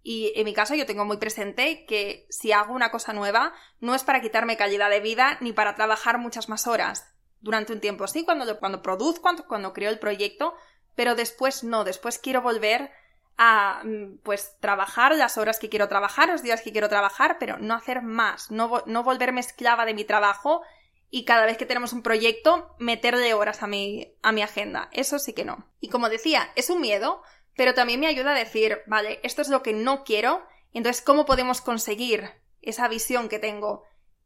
y 0.03 0.33
en 0.35 0.45
mi 0.45 0.53
caso 0.53 0.75
yo 0.75 0.87
tengo 0.87 1.05
muy 1.05 1.19
presente 1.19 1.85
que 1.87 2.27
si 2.29 2.53
hago 2.53 2.75
una 2.75 2.91
cosa 2.91 3.13
nueva 3.13 3.53
no 3.81 3.95
es 3.95 4.03
para 4.03 4.21
quitarme 4.21 4.57
calidad 4.57 4.91
de 4.91 5.01
vida 5.01 5.39
ni 5.41 5.53
para 5.53 5.75
trabajar 5.75 6.19
muchas 6.19 6.49
más 6.49 6.67
horas. 6.67 7.09
Durante 7.41 7.73
un 7.73 7.81
tiempo 7.81 8.07
sí, 8.07 8.25
cuando, 8.25 8.59
cuando 8.59 8.83
produzco, 8.83 9.23
cuando, 9.23 9.47
cuando 9.47 9.73
creo 9.73 9.91
el 9.91 9.99
proyecto, 9.99 10.55
pero 10.95 11.15
después 11.15 11.65
no, 11.65 11.85
después 11.85 12.19
quiero 12.19 12.43
volver 12.43 12.91
a 13.39 13.83
mm, 13.85 14.19
pues 14.23 14.57
trabajar 14.61 15.15
las 15.15 15.39
horas 15.39 15.59
que 15.59 15.69
quiero 15.69 15.89
trabajar, 15.89 16.29
los 16.29 16.43
días 16.43 16.63
que 16.63 16.73
quiero 16.73 16.89
trabajar, 16.89 17.37
pero 17.39 17.59
no 17.59 17.75
hacer 17.75 18.03
más, 18.03 18.51
no, 18.51 18.83
no 18.87 19.03
volverme 19.03 19.41
esclava 19.41 19.85
de 19.85 19.95
mi 19.95 20.05
trabajo 20.05 20.63
y 21.11 21.25
cada 21.25 21.47
vez 21.47 21.59
que 21.59 21.67
tenemos 21.67 21.93
un 21.93 22.03
proyecto 22.03 22.75
meterle 22.79 23.35
horas 23.35 23.63
a 23.63 23.67
mi, 23.67 24.15
a 24.23 24.33
mi 24.33 24.43
agenda. 24.43 24.89
Eso 24.93 25.19
sí 25.19 25.33
que 25.35 25.45
no. 25.45 25.67
Y 25.79 25.89
como 25.89 26.09
decía, 26.09 26.51
es 26.57 26.71
un 26.71 26.81
miedo, 26.81 27.23
pero 27.57 27.75
también 27.75 28.01
me 28.01 28.07
ayuda 28.07 28.33
a 28.33 28.39
decir, 28.39 28.81
vale, 28.87 29.21
esto 29.23 29.43
es 29.43 29.49
lo 29.49 29.63
que 29.63 29.73
no 29.73 30.05
quiero, 30.05 30.47
entonces 30.73 31.03
¿cómo 31.03 31.27
podemos 31.27 31.61
conseguir 31.61 32.31
esa 32.61 32.89
visión 32.89 33.29
que 33.29 33.39
tengo? 33.39 33.85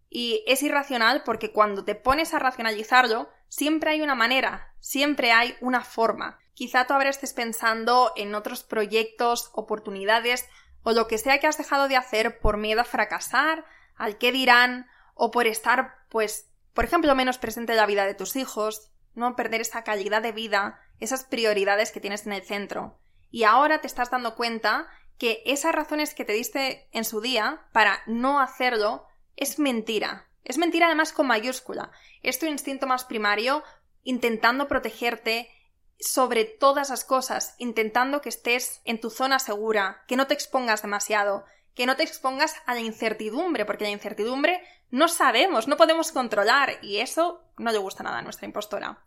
Y 0.08 0.44
es 0.46 0.62
irracional 0.62 1.22
porque 1.24 1.52
cuando 1.52 1.84
te 1.84 1.94
pones 1.94 2.34
a 2.34 2.38
racionalizarlo, 2.38 3.28
siempre 3.48 3.90
hay 3.90 4.02
una 4.02 4.14
manera, 4.14 4.74
siempre 4.80 5.32
hay 5.32 5.56
una 5.60 5.82
forma. 5.82 6.38
Quizá 6.54 6.86
tú 6.86 6.94
ahora 6.94 7.10
estés 7.10 7.32
pensando 7.32 8.12
en 8.16 8.34
otros 8.34 8.62
proyectos, 8.62 9.50
oportunidades 9.52 10.48
o 10.82 10.92
lo 10.92 11.08
que 11.08 11.18
sea 11.18 11.38
que 11.38 11.46
has 11.46 11.58
dejado 11.58 11.88
de 11.88 11.96
hacer 11.96 12.38
por 12.38 12.56
miedo 12.56 12.80
a 12.80 12.84
fracasar, 12.84 13.64
al 13.96 14.18
qué 14.18 14.30
dirán 14.32 14.88
o 15.14 15.30
por 15.30 15.46
estar 15.46 16.06
pues 16.08 16.48
por 16.76 16.84
ejemplo, 16.84 17.14
menos 17.14 17.38
presente 17.38 17.72
en 17.72 17.78
la 17.78 17.86
vida 17.86 18.04
de 18.04 18.12
tus 18.12 18.36
hijos, 18.36 18.90
no 19.14 19.34
perder 19.34 19.62
esa 19.62 19.82
calidad 19.82 20.20
de 20.20 20.32
vida, 20.32 20.78
esas 21.00 21.24
prioridades 21.24 21.90
que 21.90 22.00
tienes 22.00 22.26
en 22.26 22.34
el 22.34 22.42
centro. 22.42 22.98
Y 23.36 23.44
ahora 23.44 23.82
te 23.82 23.86
estás 23.86 24.10
dando 24.10 24.34
cuenta 24.34 24.88
que 25.18 25.42
esas 25.44 25.74
razones 25.74 26.14
que 26.14 26.24
te 26.24 26.32
diste 26.32 26.88
en 26.92 27.04
su 27.04 27.20
día 27.20 27.66
para 27.72 28.02
no 28.06 28.40
hacerlo 28.40 29.06
es 29.36 29.58
mentira. 29.58 30.26
Es 30.42 30.56
mentira 30.56 30.86
además 30.86 31.12
con 31.12 31.26
mayúscula. 31.26 31.90
Es 32.22 32.38
tu 32.38 32.46
instinto 32.46 32.86
más 32.86 33.04
primario 33.04 33.62
intentando 34.04 34.68
protegerte 34.68 35.50
sobre 36.00 36.46
todas 36.46 36.88
las 36.88 37.04
cosas, 37.04 37.54
intentando 37.58 38.22
que 38.22 38.30
estés 38.30 38.80
en 38.86 39.02
tu 39.02 39.10
zona 39.10 39.38
segura, 39.38 40.02
que 40.08 40.16
no 40.16 40.26
te 40.26 40.32
expongas 40.32 40.80
demasiado, 40.80 41.44
que 41.74 41.84
no 41.84 41.94
te 41.94 42.04
expongas 42.04 42.54
a 42.64 42.72
la 42.72 42.80
incertidumbre, 42.80 43.66
porque 43.66 43.84
la 43.84 43.90
incertidumbre 43.90 44.62
no 44.90 45.08
sabemos, 45.08 45.68
no 45.68 45.76
podemos 45.76 46.10
controlar 46.10 46.78
y 46.80 47.00
eso 47.00 47.44
no 47.58 47.70
le 47.70 47.76
gusta 47.76 48.02
nada 48.02 48.20
a 48.20 48.22
nuestra 48.22 48.46
impostora. 48.46 49.04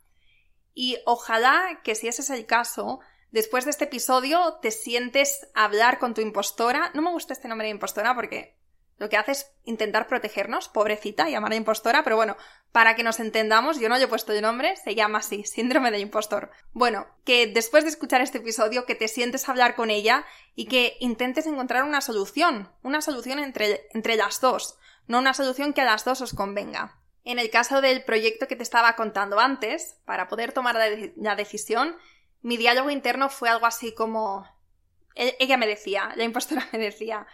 Y 0.72 0.98
ojalá 1.04 1.80
que 1.82 1.96
si 1.96 2.06
ese 2.06 2.22
es 2.22 2.30
el 2.30 2.46
caso, 2.46 3.00
después 3.30 3.64
de 3.64 3.70
este 3.70 3.84
episodio 3.84 4.58
te 4.62 4.70
sientes 4.70 5.48
hablar 5.54 5.98
con 5.98 6.14
tu 6.14 6.20
impostora. 6.20 6.90
No 6.94 7.02
me 7.02 7.10
gusta 7.10 7.32
este 7.32 7.48
nombre 7.48 7.66
de 7.66 7.72
impostora 7.72 8.14
porque 8.14 8.56
lo 8.98 9.08
que 9.08 9.16
hace 9.16 9.32
es 9.32 9.50
intentar 9.64 10.08
protegernos, 10.08 10.68
pobrecita, 10.68 11.28
llamar 11.28 11.52
a 11.52 11.56
impostora, 11.56 12.04
pero 12.04 12.16
bueno, 12.16 12.36
para 12.70 12.94
que 12.96 13.02
nos 13.02 13.18
entendamos, 13.18 13.80
yo 13.80 13.88
no 13.88 13.96
le 13.96 14.04
he 14.04 14.08
puesto 14.08 14.32
el 14.32 14.42
nombre, 14.42 14.76
se 14.76 14.94
llama 14.94 15.18
así, 15.18 15.44
síndrome 15.46 15.90
del 15.90 16.02
impostor. 16.02 16.50
Bueno, 16.72 17.06
que 17.24 17.46
después 17.46 17.84
de 17.84 17.90
escuchar 17.90 18.20
este 18.20 18.38
episodio, 18.38 18.84
que 18.84 18.94
te 18.94 19.08
sientes 19.08 19.48
hablar 19.48 19.74
con 19.74 19.90
ella 19.90 20.26
y 20.54 20.66
que 20.66 20.96
intentes 21.00 21.46
encontrar 21.46 21.84
una 21.84 22.02
solución, 22.02 22.70
una 22.82 23.00
solución 23.00 23.38
entre, 23.38 23.88
entre 23.94 24.16
las 24.16 24.40
dos 24.40 24.76
no 25.10 25.18
una 25.18 25.34
solución 25.34 25.72
que 25.72 25.80
a 25.80 25.84
las 25.84 26.04
dos 26.04 26.20
os 26.20 26.34
convenga. 26.34 26.96
En 27.24 27.40
el 27.40 27.50
caso 27.50 27.80
del 27.80 28.04
proyecto 28.04 28.46
que 28.46 28.54
te 28.54 28.62
estaba 28.62 28.94
contando 28.94 29.40
antes, 29.40 29.98
para 30.04 30.28
poder 30.28 30.52
tomar 30.52 30.76
la, 31.16 31.34
decisión, 31.34 31.96
mi 32.42 32.56
diálogo 32.56 32.90
interno 32.90 33.28
fue 33.28 33.48
algo 33.48 33.66
así 33.66 33.94
como... 33.94 34.46
E, 35.14 35.36
ella 35.40 35.56
me 35.56 35.66
decía, 35.66 36.12
la 36.16 36.24
impostora 36.24 36.66
me 36.72 36.78
decía, 36.78 37.26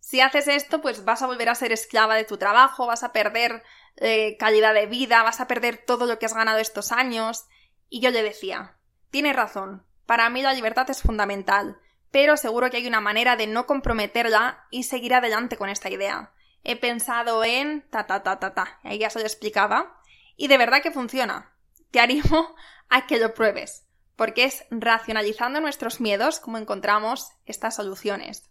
si 0.00 0.20
haces 0.20 0.48
esto, 0.48 0.80
pues 0.80 1.04
vas 1.04 1.22
a 1.22 1.26
volver 1.26 1.48
a 1.48 1.54
ser 1.54 1.72
esclava 1.72 2.14
de 2.14 2.24
tu 2.24 2.36
trabajo, 2.38 2.86
vas 2.86 3.02
a 3.02 3.12
perder 3.12 3.62
eh, 3.96 4.36
calidad 4.38 4.74
de 4.74 4.86
vida, 4.86 5.22
vas 5.22 5.40
a 5.40 5.48
perder 5.48 5.78
todo 5.84 6.06
lo 6.06 6.18
que 6.18 6.26
has 6.26 6.34
ganado 6.34 6.58
estos 6.58 6.92
años. 6.92 7.46
Y 7.88 8.00
yo 8.00 8.10
le 8.10 8.22
decía, 8.22 8.76
tienes 9.10 9.34
razón, 9.34 9.84
para 10.06 10.30
mí 10.30 10.42
la 10.42 10.54
libertad 10.54 10.88
es 10.90 11.02
fundamental, 11.02 11.78
pero 12.10 12.36
seguro 12.36 12.70
que 12.70 12.78
hay 12.78 12.86
una 12.86 13.00
manera 13.00 13.36
de 13.36 13.46
no 13.46 13.66
comprometerla 13.66 14.66
y 14.70 14.84
seguir 14.84 15.14
adelante 15.14 15.56
con 15.56 15.68
esta 15.68 15.90
idea. 15.90 16.32
He 16.62 16.76
pensado 16.76 17.44
en 17.44 17.88
ta 17.90 18.06
ta 18.06 18.22
ta 18.22 18.38
ta 18.38 18.54
ta, 18.54 18.80
ahí 18.82 18.98
ya 18.98 19.10
se 19.10 19.18
lo 19.18 19.24
explicaba, 19.24 20.00
y 20.36 20.48
de 20.48 20.58
verdad 20.58 20.82
que 20.82 20.90
funciona. 20.90 21.52
Te 21.90 22.00
animo 22.00 22.54
a 22.88 23.06
que 23.06 23.18
lo 23.18 23.34
pruebes, 23.34 23.85
porque 24.16 24.44
es 24.44 24.64
racionalizando 24.70 25.60
nuestros 25.60 26.00
miedos 26.00 26.40
como 26.40 26.58
encontramos 26.58 27.30
estas 27.44 27.76
soluciones. 27.76 28.50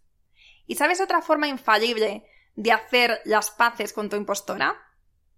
¿Y 0.67 0.75
sabes 0.75 1.01
otra 1.01 1.21
forma 1.21 1.47
infalible 1.47 2.23
de 2.55 2.71
hacer 2.71 3.21
las 3.25 3.51
paces 3.51 3.91
con 3.91 4.09
tu 4.09 4.15
impostora? 4.15 4.75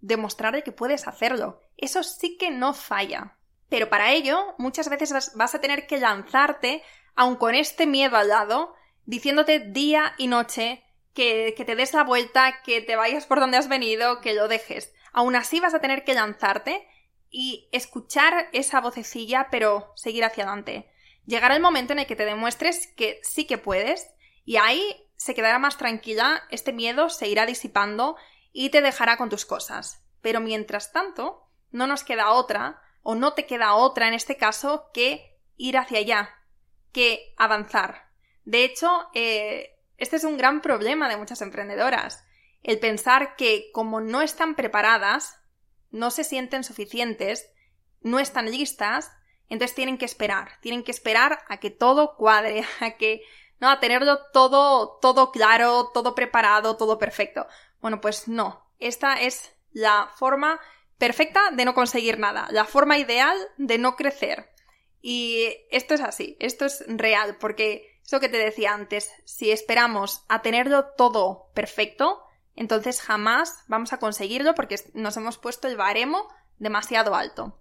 Demostrarle 0.00 0.62
que 0.62 0.72
puedes 0.72 1.08
hacerlo. 1.08 1.62
Eso 1.76 2.02
sí 2.02 2.36
que 2.36 2.50
no 2.50 2.74
falla. 2.74 3.36
Pero 3.68 3.88
para 3.90 4.12
ello, 4.12 4.54
muchas 4.58 4.88
veces 4.88 5.32
vas 5.34 5.54
a 5.54 5.60
tener 5.60 5.86
que 5.86 5.98
lanzarte, 5.98 6.82
aun 7.14 7.36
con 7.36 7.54
este 7.54 7.86
miedo 7.86 8.16
al 8.16 8.28
lado, 8.28 8.74
diciéndote 9.04 9.60
día 9.60 10.14
y 10.18 10.28
noche 10.28 10.84
que, 11.12 11.54
que, 11.56 11.64
te 11.64 11.74
des 11.74 11.92
la 11.92 12.04
vuelta, 12.04 12.62
que 12.62 12.80
te 12.80 12.96
vayas 12.96 13.26
por 13.26 13.40
donde 13.40 13.56
has 13.56 13.68
venido, 13.68 14.20
que 14.20 14.34
lo 14.34 14.48
dejes. 14.48 14.94
Aún 15.12 15.36
así 15.36 15.60
vas 15.60 15.74
a 15.74 15.80
tener 15.80 16.04
que 16.04 16.14
lanzarte 16.14 16.86
y 17.30 17.68
escuchar 17.72 18.48
esa 18.52 18.80
vocecilla, 18.80 19.48
pero 19.50 19.92
seguir 19.96 20.24
hacia 20.24 20.44
adelante. 20.44 20.90
Llegará 21.26 21.54
el 21.54 21.62
momento 21.62 21.92
en 21.92 22.00
el 22.00 22.06
que 22.06 22.16
te 22.16 22.24
demuestres 22.24 22.86
que 22.86 23.20
sí 23.22 23.46
que 23.46 23.58
puedes 23.58 24.08
y 24.44 24.56
ahí 24.56 25.08
se 25.16 25.34
quedará 25.34 25.58
más 25.58 25.76
tranquila, 25.76 26.44
este 26.50 26.72
miedo 26.72 27.10
se 27.10 27.28
irá 27.28 27.44
disipando 27.44 28.16
y 28.52 28.70
te 28.70 28.80
dejará 28.80 29.16
con 29.16 29.28
tus 29.28 29.44
cosas. 29.44 30.04
Pero 30.22 30.40
mientras 30.40 30.92
tanto, 30.92 31.48
no 31.70 31.86
nos 31.86 32.04
queda 32.04 32.30
otra, 32.30 32.80
o 33.02 33.14
no 33.14 33.34
te 33.34 33.46
queda 33.46 33.74
otra 33.74 34.08
en 34.08 34.14
este 34.14 34.36
caso, 34.36 34.90
que 34.94 35.38
ir 35.56 35.76
hacia 35.76 35.98
allá, 35.98 36.30
que 36.92 37.34
avanzar. 37.36 38.10
De 38.44 38.64
hecho, 38.64 39.08
eh, 39.12 39.78
este 39.96 40.16
es 40.16 40.24
un 40.24 40.36
gran 40.36 40.60
problema 40.60 41.08
de 41.08 41.16
muchas 41.16 41.42
emprendedoras, 41.42 42.24
el 42.62 42.78
pensar 42.78 43.36
que 43.36 43.70
como 43.72 44.00
no 44.00 44.22
están 44.22 44.54
preparadas, 44.54 45.40
no 45.90 46.10
se 46.10 46.24
sienten 46.24 46.64
suficientes, 46.64 47.50
no 48.00 48.18
están 48.18 48.50
listas, 48.50 49.10
entonces 49.48 49.74
tienen 49.74 49.98
que 49.98 50.04
esperar, 50.04 50.52
tienen 50.60 50.84
que 50.84 50.90
esperar 50.90 51.40
a 51.48 51.58
que 51.58 51.70
todo 51.70 52.16
cuadre, 52.16 52.64
a 52.80 52.92
que 52.92 53.22
¿no? 53.60 53.70
A 53.70 53.80
tenerlo 53.80 54.20
todo, 54.32 54.98
todo 55.00 55.32
claro, 55.32 55.90
todo 55.92 56.14
preparado, 56.14 56.76
todo 56.76 56.98
perfecto. 56.98 57.46
Bueno, 57.80 58.00
pues 58.00 58.28
no. 58.28 58.66
Esta 58.78 59.20
es 59.20 59.52
la 59.72 60.10
forma 60.16 60.60
perfecta 60.98 61.50
de 61.52 61.64
no 61.64 61.74
conseguir 61.74 62.18
nada, 62.18 62.48
la 62.50 62.64
forma 62.64 62.98
ideal 62.98 63.36
de 63.56 63.78
no 63.78 63.96
crecer. 63.96 64.50
Y 65.00 65.48
esto 65.70 65.94
es 65.94 66.00
así, 66.00 66.36
esto 66.40 66.64
es 66.64 66.84
real, 66.88 67.36
porque 67.38 68.00
eso 68.04 68.20
que 68.20 68.28
te 68.28 68.38
decía 68.38 68.72
antes, 68.72 69.12
si 69.24 69.50
esperamos 69.50 70.24
a 70.28 70.42
tenerlo 70.42 70.86
todo 70.96 71.50
perfecto, 71.54 72.22
entonces 72.58 73.00
jamás 73.00 73.62
vamos 73.68 73.92
a 73.92 73.98
conseguirlo 73.98 74.54
porque 74.54 74.76
nos 74.94 75.16
hemos 75.16 75.38
puesto 75.38 75.68
el 75.68 75.76
baremo 75.76 76.28
demasiado 76.58 77.14
alto. 77.14 77.60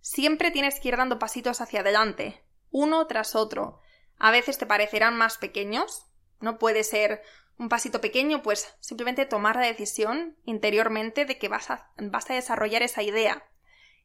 Siempre 0.00 0.50
tienes 0.50 0.80
que 0.80 0.88
ir 0.88 0.98
dando 0.98 1.18
pasitos 1.18 1.62
hacia 1.62 1.80
adelante, 1.80 2.44
uno 2.70 3.06
tras 3.06 3.34
otro. 3.34 3.80
A 4.18 4.30
veces 4.30 4.58
te 4.58 4.66
parecerán 4.66 5.16
más 5.16 5.38
pequeños, 5.38 6.06
no 6.40 6.58
puede 6.58 6.84
ser 6.84 7.22
un 7.58 7.70
pasito 7.70 8.02
pequeño, 8.02 8.42
pues 8.42 8.74
simplemente 8.80 9.24
tomar 9.24 9.56
la 9.56 9.66
decisión 9.66 10.36
interiormente 10.44 11.24
de 11.24 11.38
que 11.38 11.48
vas 11.48 11.70
a, 11.70 11.90
vas 11.96 12.28
a 12.28 12.34
desarrollar 12.34 12.82
esa 12.82 13.02
idea. 13.02 13.44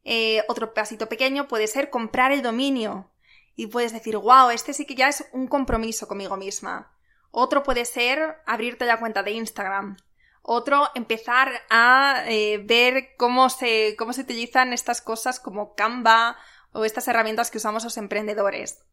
Eh, 0.06 0.44
otro 0.48 0.74
pasito 0.74 1.10
pequeño 1.10 1.50
puede 1.50 1.68
ser 1.68 1.90
comprar 1.90 2.32
el 2.32 2.42
dominio 2.42 3.12
y 3.58 3.68
puedes 3.68 3.92
decir, 3.92 4.16
wow, 4.16 4.52
este 4.52 4.74
sí 4.74 4.86
que 4.86 4.96
ya 4.96 5.10
es 5.10 5.28
un 5.34 5.48
compromiso 5.48 6.08
conmigo 6.08 6.38
misma. 6.38 6.96
Otro 7.32 7.62
puede 7.62 7.84
ser 7.84 8.38
abrirte 8.46 8.86
la 8.86 9.00
cuenta 9.00 9.22
de 9.22 9.32
Instagram. 9.32 9.98
Otro, 10.42 10.90
empezar 10.96 11.52
a 11.70 12.24
eh, 12.28 12.60
ver 12.64 13.16
cómo 13.18 13.50
se, 13.50 13.96
cómo 13.98 14.14
se 14.14 14.22
utilizan 14.22 14.74
estas 14.74 15.02
cosas 15.02 15.40
como 15.40 15.76
Canva 15.76 16.38
o 16.72 16.86
estas 16.86 17.08
herramientas 17.08 17.52
que 17.52 17.58
usamos 17.58 17.84
los 17.84 17.98
emprendedores. 17.98 18.84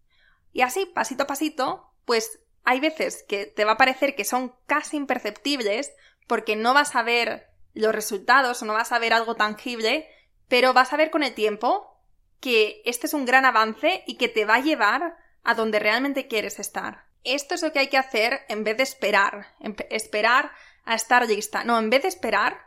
Y 0.52 0.62
así, 0.62 0.86
pasito 0.86 1.24
a 1.24 1.26
pasito, 1.26 1.92
pues 2.04 2.40
hay 2.64 2.80
veces 2.80 3.24
que 3.28 3.46
te 3.46 3.64
va 3.64 3.72
a 3.72 3.76
parecer 3.76 4.16
que 4.16 4.24
son 4.24 4.54
casi 4.66 4.96
imperceptibles 4.96 5.92
porque 6.26 6.56
no 6.56 6.74
vas 6.74 6.96
a 6.96 7.02
ver 7.02 7.48
los 7.74 7.94
resultados 7.94 8.62
o 8.62 8.64
no 8.64 8.72
vas 8.72 8.92
a 8.92 8.98
ver 8.98 9.12
algo 9.12 9.36
tangible, 9.36 10.08
pero 10.48 10.72
vas 10.72 10.92
a 10.92 10.96
ver 10.96 11.10
con 11.10 11.22
el 11.22 11.34
tiempo 11.34 12.00
que 12.40 12.82
este 12.84 13.06
es 13.06 13.14
un 13.14 13.24
gran 13.24 13.44
avance 13.44 14.02
y 14.06 14.16
que 14.16 14.28
te 14.28 14.44
va 14.44 14.56
a 14.56 14.60
llevar 14.60 15.16
a 15.44 15.54
donde 15.54 15.78
realmente 15.78 16.26
quieres 16.26 16.58
estar. 16.58 17.06
Esto 17.22 17.54
es 17.54 17.62
lo 17.62 17.72
que 17.72 17.80
hay 17.80 17.88
que 17.88 17.98
hacer 17.98 18.40
en 18.48 18.64
vez 18.64 18.76
de 18.76 18.82
esperar, 18.82 19.54
esperar 19.90 20.52
a 20.86 20.94
estar 20.94 21.26
lista. 21.28 21.64
No, 21.64 21.78
en 21.78 21.90
vez 21.90 22.02
de 22.02 22.08
esperar, 22.08 22.58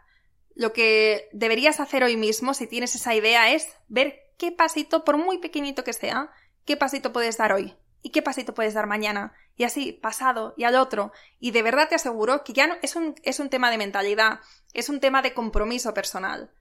lo 0.53 0.73
que 0.73 1.29
deberías 1.31 1.79
hacer 1.79 2.03
hoy 2.03 2.17
mismo, 2.17 2.53
si 2.53 2.67
tienes 2.67 2.93
esa 2.93 3.15
idea, 3.15 3.51
es 3.51 3.67
ver 3.87 4.19
qué 4.37 4.51
pasito, 4.51 5.03
por 5.03 5.17
muy 5.17 5.39
pequeñito 5.39 5.83
que 5.83 5.93
sea, 5.93 6.31
qué 6.65 6.77
pasito 6.77 7.11
puedes 7.13 7.37
dar 7.37 7.53
hoy 7.53 7.75
y 8.01 8.11
qué 8.11 8.21
pasito 8.21 8.53
puedes 8.53 8.73
dar 8.73 8.87
mañana 8.87 9.33
y 9.55 9.63
así 9.63 9.91
pasado 9.91 10.53
y 10.57 10.63
al 10.63 10.75
otro 10.75 11.11
y 11.39 11.51
de 11.51 11.61
verdad 11.63 11.89
te 11.89 11.95
aseguro 11.95 12.43
que 12.43 12.53
ya 12.53 12.67
no 12.67 12.75
es 12.81 12.95
un, 12.95 13.15
es 13.23 13.39
un 13.39 13.49
tema 13.49 13.71
de 13.71 13.77
mentalidad, 13.77 14.39
es 14.73 14.89
un 14.89 14.99
tema 14.99 15.21
de 15.21 15.33
compromiso 15.33 15.93
personal. 15.93 16.51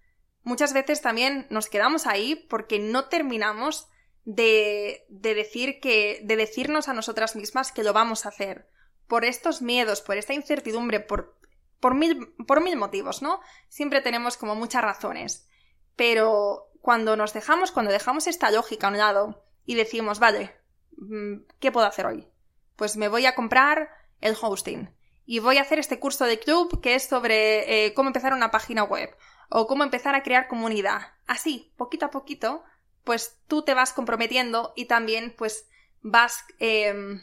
Muchas 0.43 0.73
veces 0.73 1.03
también 1.03 1.47
nos 1.51 1.69
quedamos 1.69 2.07
ahí 2.07 2.35
porque 2.49 2.79
no 2.79 3.07
terminamos 3.07 3.89
de, 4.25 5.05
de 5.09 5.35
decir 5.35 5.81
que, 5.81 6.21
de 6.25 6.37
decirnos 6.37 6.89
a 6.89 6.95
nosotras 6.95 7.37
mismas 7.37 7.73
que 7.73 7.83
lo 7.83 7.93
vamos 7.93 8.27
a 8.27 8.31
hacer. 8.31 8.69
Por 9.07 9.25
estos 9.25 9.63
miedos, 9.63 10.01
por 10.01 10.17
esta 10.17 10.35
incertidumbre, 10.35 11.01
por, 11.01 11.38
por 11.81 11.95
mil, 11.95 12.35
por 12.47 12.61
mil 12.61 12.77
motivos, 12.77 13.23
¿no? 13.23 13.41
Siempre 13.69 14.01
tenemos 14.01 14.37
como 14.37 14.55
muchas 14.55 14.83
razones. 14.83 15.49
Pero 15.97 16.71
cuando 16.81 17.17
nos 17.17 17.33
dejamos, 17.33 17.73
cuando 17.73 17.93
dejamos 17.93 18.27
esta 18.27 18.51
lógica 18.51 18.87
a 18.87 18.91
un 18.91 18.99
lado 18.99 19.45
y 19.65 19.75
decimos, 19.75 20.19
vale, 20.19 20.57
mm, 20.97 21.43
¿qué 21.61 21.73
puedo 21.73 21.87
hacer 21.87 22.07
hoy? 22.07 22.29
Pues 22.77 22.97
me 22.97 23.09
voy 23.09 23.27
a 23.27 23.35
comprar 23.35 23.91
el 24.21 24.37
hosting 24.41 24.91
y 25.27 25.41
voy 25.41 25.59
a 25.59 25.63
hacer 25.63 25.79
este 25.79 26.01
curso 26.01 26.25
de 26.25 26.39
club 26.39 26.81
que 26.81 26.95
es 26.95 27.07
sobre 27.07 27.87
eh, 27.87 27.95
cómo 27.95 28.09
empezar 28.09 28.33
una 28.33 28.51
página 28.51 28.85
web 28.85 29.15
o 29.51 29.67
cómo 29.67 29.85
empezar 29.85 30.15
a 30.15 30.23
crear 30.23 30.49
comunidad. 30.49 31.13
Así, 31.27 31.73
poquito 31.77 32.07
a 32.07 32.11
poquito, 32.11 32.65
pues 33.05 33.39
tú 33.47 33.63
te 33.63 33.75
vas 33.75 33.93
comprometiendo 33.93 34.73
y 34.77 34.87
también 34.87 35.35
pues 35.37 35.69
vas, 36.01 36.45
em, 36.59 37.23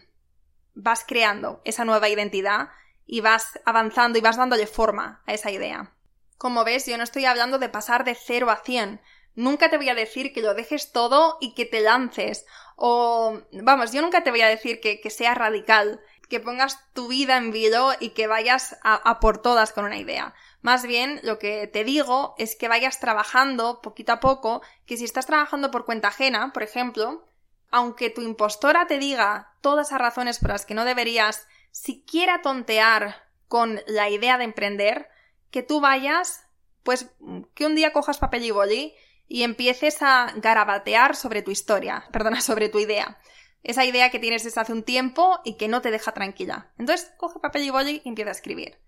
vas 0.74 1.04
creando 1.06 1.62
esa 1.66 1.86
nueva 1.86 2.10
identidad 2.10 2.70
y 3.06 3.22
vas 3.22 3.60
avanzando 3.66 4.18
y 4.18 4.22
vas 4.22 4.38
dándole 4.38 4.68
forma 4.68 5.24
a 5.26 5.34
esa 5.34 5.52
idea. 5.52 5.94
Como 6.38 6.64
ves, 6.64 6.86
yo 6.86 6.98
no 6.98 7.04
estoy 7.04 7.26
hablando 7.26 7.60
de 7.60 7.70
pasar 7.70 8.04
de 8.04 8.16
0 8.16 8.50
a 8.50 8.58
100, 8.58 9.02
Nunca 9.36 9.70
te 9.70 9.78
voy 9.78 9.90
a 9.90 9.96
decir 9.96 10.32
que 10.34 10.42
lo 10.42 10.54
dejes 10.54 10.94
todo 10.94 11.38
y 11.42 11.54
que 11.54 11.66
te 11.66 11.82
lances. 11.82 12.46
O, 12.78 13.42
vamos, 13.52 13.92
yo 13.92 14.02
nunca 14.02 14.24
te 14.24 14.32
voy 14.32 14.42
a 14.42 14.48
decir 14.48 14.80
que, 14.80 15.02
que 15.02 15.10
sea 15.10 15.36
radical, 15.36 16.02
que 16.30 16.40
pongas 16.40 16.80
tu 16.94 17.10
vida 17.10 17.38
en 17.38 17.52
vilo 17.52 17.92
y 18.00 18.10
que 18.12 18.28
vayas 18.28 18.78
a, 18.82 19.20
por 19.20 19.42
todas 19.42 19.74
con 19.74 19.86
una 19.86 19.98
idea. 19.98 20.34
Más 20.62 20.86
bien, 20.86 21.20
lo 21.24 21.38
que 21.38 21.68
te 21.68 21.84
digo 21.84 22.34
es 22.38 22.56
que 22.56 22.70
vayas 22.70 23.00
trabajando 23.00 23.82
poquito 23.82 24.14
a 24.14 24.20
poco, 24.22 24.62
que 24.86 24.98
si 24.98 25.04
estás 25.04 25.26
trabajando 25.26 25.70
por 25.70 25.86
cuenta 25.86 26.08
ajena, 26.08 26.52
por 26.54 26.64
ejemplo, 26.64 27.26
aunque 27.70 28.10
tu 28.10 28.22
impostora 28.22 28.88
te 28.88 28.98
diga 28.98 29.54
todas 29.62 29.92
las 29.92 30.00
razones 30.00 30.40
por 30.40 30.52
las 30.52 30.66
que 30.66 30.74
no 30.74 30.86
deberías 30.86 31.46
siquiera 31.76 32.42
tontear 32.42 33.28
con 33.50 33.82
la 33.86 34.10
idea 34.10 34.38
de 34.38 34.46
emprender, 34.46 35.10
que 35.52 35.62
tú 35.62 35.82
vayas, 35.82 36.48
pues 36.84 37.12
que 37.54 37.66
un 37.66 37.76
día 37.76 37.92
cojas 37.92 38.18
papel 38.18 38.46
y 38.46 38.52
boli 38.52 38.94
y 39.28 39.44
empieces 39.44 39.98
a 40.02 40.32
garabatear 40.38 41.18
sobre 41.18 41.42
tu 41.42 41.52
historia, 41.52 42.06
perdona, 42.14 42.40
sobre 42.40 42.70
tu 42.70 42.80
idea. 42.80 43.20
Esa 43.62 43.84
idea 43.84 44.10
que 44.10 44.20
tienes 44.20 44.46
desde 44.46 44.62
hace 44.62 44.72
un 44.72 44.84
tiempo 44.84 45.42
y 45.44 45.58
que 45.58 45.68
no 45.68 45.82
te 45.82 45.92
deja 45.92 46.14
tranquila. 46.14 46.72
Entonces, 46.78 47.12
coge 47.18 47.40
papel 47.40 47.64
y 47.64 47.72
boli 47.72 48.02
y 48.06 48.10
empieza 48.10 48.30
a 48.30 48.34
escribir. 48.40 48.80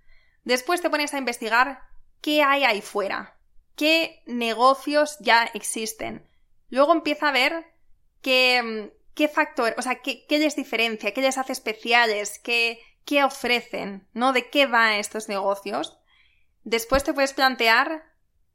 Después 0.45 0.82
te 0.82 0.89
pones 0.89 1.13
a 1.13 1.17
investigar 1.17 1.82
qué 2.21 2.41
hay 2.41 2.63
ahí 2.63 2.82
fuera, 2.82 3.38
qué 3.76 4.23
negocios 4.28 5.17
ya 5.19 5.43
existen. 5.43 6.26
Luego 6.69 6.93
empieza 6.93 7.28
a 7.30 7.34
ver 7.34 7.65
qué, 8.21 8.93
qué 9.17 9.27
factor, 9.27 9.75
o 9.77 9.82
sea, 9.82 9.95
qué, 9.95 10.25
qué 10.27 10.39
les 10.39 10.56
diferencia, 10.56 11.13
qué 11.13 11.21
les 11.21 11.38
hace 11.38 11.51
especiales, 11.51 12.39
qué, 12.39 12.80
qué 13.03 13.25
ofrecen, 13.25 14.08
¿no? 14.13 14.32
De 14.32 14.49
qué 14.49 14.67
van 14.67 14.93
estos 14.93 15.27
negocios. 15.27 15.99
Después 16.63 17.03
te 17.03 17.13
puedes 17.13 17.34
plantear 17.34 18.03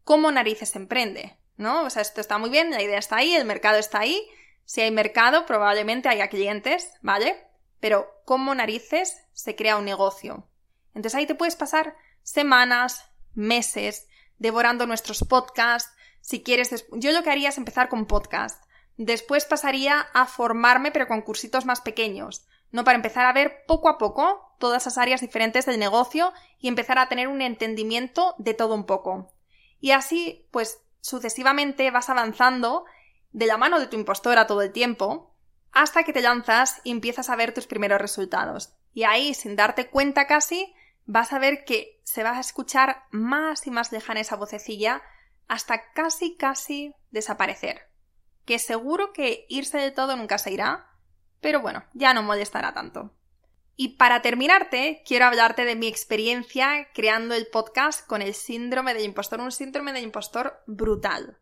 cómo 0.04 0.30
narices 0.32 0.74
emprende. 0.76 1.36
¿no? 1.56 1.84
O 1.84 1.90
sea, 1.90 2.02
esto 2.02 2.20
está 2.20 2.38
muy 2.38 2.50
bien, 2.50 2.70
la 2.70 2.82
idea 2.82 2.98
está 2.98 3.16
ahí, 3.16 3.34
el 3.34 3.44
mercado 3.44 3.78
está 3.78 4.00
ahí. 4.00 4.22
Si 4.64 4.80
hay 4.80 4.90
mercado, 4.90 5.46
probablemente 5.46 6.08
haya 6.08 6.28
clientes, 6.28 6.92
¿vale? 7.00 7.46
Pero 7.80 8.08
¿cómo 8.24 8.54
narices 8.54 9.16
se 9.32 9.56
crea 9.56 9.76
un 9.76 9.84
negocio? 9.84 10.48
Entonces 10.94 11.14
ahí 11.14 11.26
te 11.26 11.34
puedes 11.34 11.56
pasar 11.56 11.96
semanas, 12.22 13.10
meses, 13.34 14.06
devorando 14.38 14.86
nuestros 14.86 15.24
podcasts. 15.24 15.90
Si 16.20 16.42
quieres, 16.42 16.86
yo 16.92 17.12
lo 17.12 17.22
que 17.22 17.30
haría 17.30 17.48
es 17.48 17.58
empezar 17.58 17.88
con 17.88 18.06
podcast. 18.06 18.61
Después 18.96 19.44
pasaría 19.44 20.00
a 20.12 20.26
formarme, 20.26 20.90
pero 20.90 21.08
con 21.08 21.22
cursitos 21.22 21.64
más 21.64 21.80
pequeños. 21.80 22.46
No 22.70 22.84
para 22.84 22.96
empezar 22.96 23.26
a 23.26 23.32
ver 23.32 23.64
poco 23.66 23.88
a 23.88 23.98
poco 23.98 24.54
todas 24.58 24.82
esas 24.82 24.98
áreas 24.98 25.20
diferentes 25.20 25.66
del 25.66 25.78
negocio 25.78 26.32
y 26.58 26.68
empezar 26.68 26.98
a 26.98 27.08
tener 27.08 27.28
un 27.28 27.42
entendimiento 27.42 28.34
de 28.38 28.54
todo 28.54 28.74
un 28.74 28.86
poco. 28.86 29.32
Y 29.80 29.90
así, 29.90 30.48
pues, 30.50 30.80
sucesivamente 31.00 31.90
vas 31.90 32.08
avanzando 32.08 32.84
de 33.32 33.46
la 33.46 33.56
mano 33.58 33.80
de 33.80 33.88
tu 33.88 33.96
impostora 33.96 34.46
todo 34.46 34.62
el 34.62 34.72
tiempo 34.72 35.34
hasta 35.72 36.04
que 36.04 36.12
te 36.12 36.20
lanzas 36.20 36.80
y 36.84 36.90
empiezas 36.90 37.30
a 37.30 37.36
ver 37.36 37.52
tus 37.52 37.66
primeros 37.66 38.00
resultados. 38.00 38.74
Y 38.92 39.04
ahí, 39.04 39.34
sin 39.34 39.56
darte 39.56 39.88
cuenta 39.88 40.26
casi, 40.26 40.74
vas 41.06 41.32
a 41.32 41.38
ver 41.38 41.64
que 41.64 42.00
se 42.04 42.22
va 42.22 42.36
a 42.36 42.40
escuchar 42.40 43.04
más 43.10 43.66
y 43.66 43.70
más 43.70 43.90
lejana 43.90 44.20
esa 44.20 44.36
vocecilla 44.36 45.02
hasta 45.48 45.92
casi 45.92 46.36
casi 46.36 46.94
desaparecer. 47.10 47.91
Que 48.44 48.58
seguro 48.58 49.12
que 49.12 49.46
irse 49.48 49.78
de 49.78 49.90
todo 49.90 50.16
nunca 50.16 50.38
se 50.38 50.52
irá, 50.52 50.88
pero 51.40 51.60
bueno, 51.60 51.84
ya 51.92 52.14
no 52.14 52.22
molestará 52.22 52.72
tanto. 52.72 53.12
Y 53.76 53.96
para 53.96 54.22
terminarte, 54.22 55.02
quiero 55.06 55.24
hablarte 55.24 55.64
de 55.64 55.76
mi 55.76 55.86
experiencia 55.86 56.88
creando 56.94 57.34
el 57.34 57.46
podcast 57.46 58.06
con 58.06 58.22
el 58.22 58.34
síndrome 58.34 58.94
del 58.94 59.04
impostor, 59.04 59.40
un 59.40 59.52
síndrome 59.52 59.92
del 59.92 60.04
impostor 60.04 60.62
brutal. 60.66 61.38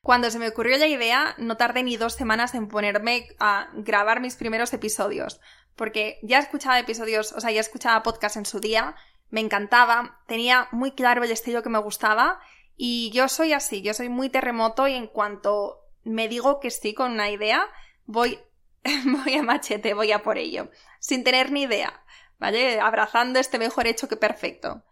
Cuando 0.00 0.30
se 0.30 0.38
me 0.38 0.48
ocurrió 0.48 0.78
la 0.78 0.86
idea, 0.86 1.34
no 1.38 1.56
tardé 1.56 1.82
ni 1.82 1.96
dos 1.96 2.14
semanas 2.14 2.54
en 2.54 2.68
ponerme 2.68 3.28
a 3.38 3.68
grabar 3.74 4.20
mis 4.20 4.36
primeros 4.36 4.72
episodios, 4.72 5.40
porque 5.76 6.18
ya 6.22 6.38
escuchaba 6.38 6.78
episodios, 6.78 7.32
o 7.32 7.40
sea, 7.40 7.50
ya 7.50 7.60
escuchaba 7.60 8.02
podcast 8.02 8.36
en 8.36 8.46
su 8.46 8.58
día, 8.58 8.96
me 9.30 9.40
encantaba, 9.40 10.20
tenía 10.26 10.68
muy 10.72 10.92
claro 10.92 11.24
el 11.24 11.30
estilo 11.30 11.62
que 11.62 11.68
me 11.68 11.78
gustaba 11.78 12.40
y 12.76 13.10
yo 13.12 13.28
soy 13.28 13.52
así, 13.52 13.80
yo 13.82 13.94
soy 13.94 14.08
muy 14.08 14.28
terremoto 14.28 14.88
y 14.88 14.94
en 14.94 15.06
cuanto 15.06 15.81
me 16.04 16.28
digo 16.28 16.60
que 16.60 16.70
sí 16.70 16.94
con 16.94 17.12
una 17.12 17.30
idea, 17.30 17.66
voy, 18.06 18.38
voy 19.04 19.34
a 19.34 19.42
machete, 19.42 19.94
voy 19.94 20.12
a 20.12 20.22
por 20.22 20.38
ello, 20.38 20.70
sin 21.00 21.24
tener 21.24 21.52
ni 21.52 21.62
idea, 21.62 22.02
¿vale? 22.38 22.80
Abrazando 22.80 23.38
este 23.38 23.58
mejor 23.58 23.86
hecho 23.86 24.08
que 24.08 24.16
perfecto. 24.16 24.82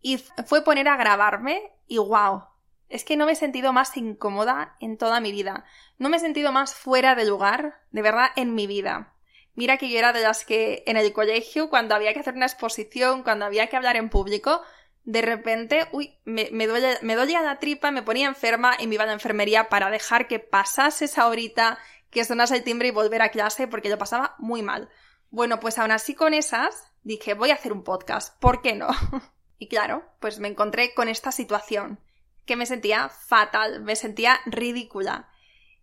Y 0.00 0.18
fue 0.46 0.64
poner 0.64 0.88
a 0.88 0.96
grabarme 0.96 1.72
y 1.86 1.98
wow, 1.98 2.44
es 2.88 3.04
que 3.04 3.16
no 3.16 3.26
me 3.26 3.32
he 3.32 3.36
sentido 3.36 3.72
más 3.72 3.96
incómoda 3.96 4.76
en 4.80 4.98
toda 4.98 5.20
mi 5.20 5.32
vida. 5.32 5.64
No 5.98 6.08
me 6.08 6.18
he 6.18 6.20
sentido 6.20 6.52
más 6.52 6.74
fuera 6.74 7.14
de 7.14 7.24
lugar, 7.24 7.80
de 7.90 8.02
verdad, 8.02 8.28
en 8.36 8.54
mi 8.54 8.66
vida. 8.66 9.14
Mira 9.54 9.78
que 9.78 9.88
yo 9.88 9.98
era 9.98 10.12
de 10.12 10.20
las 10.20 10.44
que 10.44 10.82
en 10.86 10.96
el 10.96 11.12
colegio, 11.12 11.70
cuando 11.70 11.94
había 11.94 12.12
que 12.12 12.20
hacer 12.20 12.34
una 12.34 12.46
exposición, 12.46 13.22
cuando 13.22 13.44
había 13.44 13.68
que 13.68 13.76
hablar 13.76 13.96
en 13.96 14.10
público, 14.10 14.62
de 15.04 15.20
repente, 15.20 15.86
uy, 15.92 16.18
me, 16.24 16.48
me, 16.50 16.66
duele, 16.66 16.98
me 17.02 17.14
dolía 17.14 17.42
la 17.42 17.58
tripa, 17.58 17.90
me 17.90 18.02
ponía 18.02 18.26
enferma 18.26 18.74
y 18.78 18.86
me 18.86 18.94
iba 18.94 19.04
a 19.04 19.06
la 19.06 19.12
enfermería 19.12 19.68
para 19.68 19.90
dejar 19.90 20.26
que 20.26 20.38
pasase 20.38 21.04
esa 21.04 21.28
horita, 21.28 21.78
que 22.10 22.24
sonase 22.24 22.56
el 22.56 22.64
timbre 22.64 22.88
y 22.88 22.92
volver 22.92 23.20
a 23.20 23.28
clase 23.28 23.68
porque 23.68 23.90
yo 23.90 23.98
pasaba 23.98 24.34
muy 24.38 24.62
mal. 24.62 24.88
Bueno, 25.30 25.60
pues 25.60 25.78
aún 25.78 25.90
así 25.90 26.14
con 26.14 26.32
esas, 26.32 26.92
dije, 27.02 27.34
voy 27.34 27.50
a 27.50 27.54
hacer 27.54 27.72
un 27.72 27.84
podcast, 27.84 28.38
¿por 28.40 28.62
qué 28.62 28.74
no? 28.74 28.88
y 29.58 29.68
claro, 29.68 30.04
pues 30.20 30.38
me 30.38 30.48
encontré 30.48 30.94
con 30.94 31.08
esta 31.08 31.32
situación 31.32 32.00
que 32.46 32.56
me 32.56 32.66
sentía 32.66 33.08
fatal, 33.08 33.82
me 33.82 33.96
sentía 33.96 34.40
ridícula. 34.46 35.28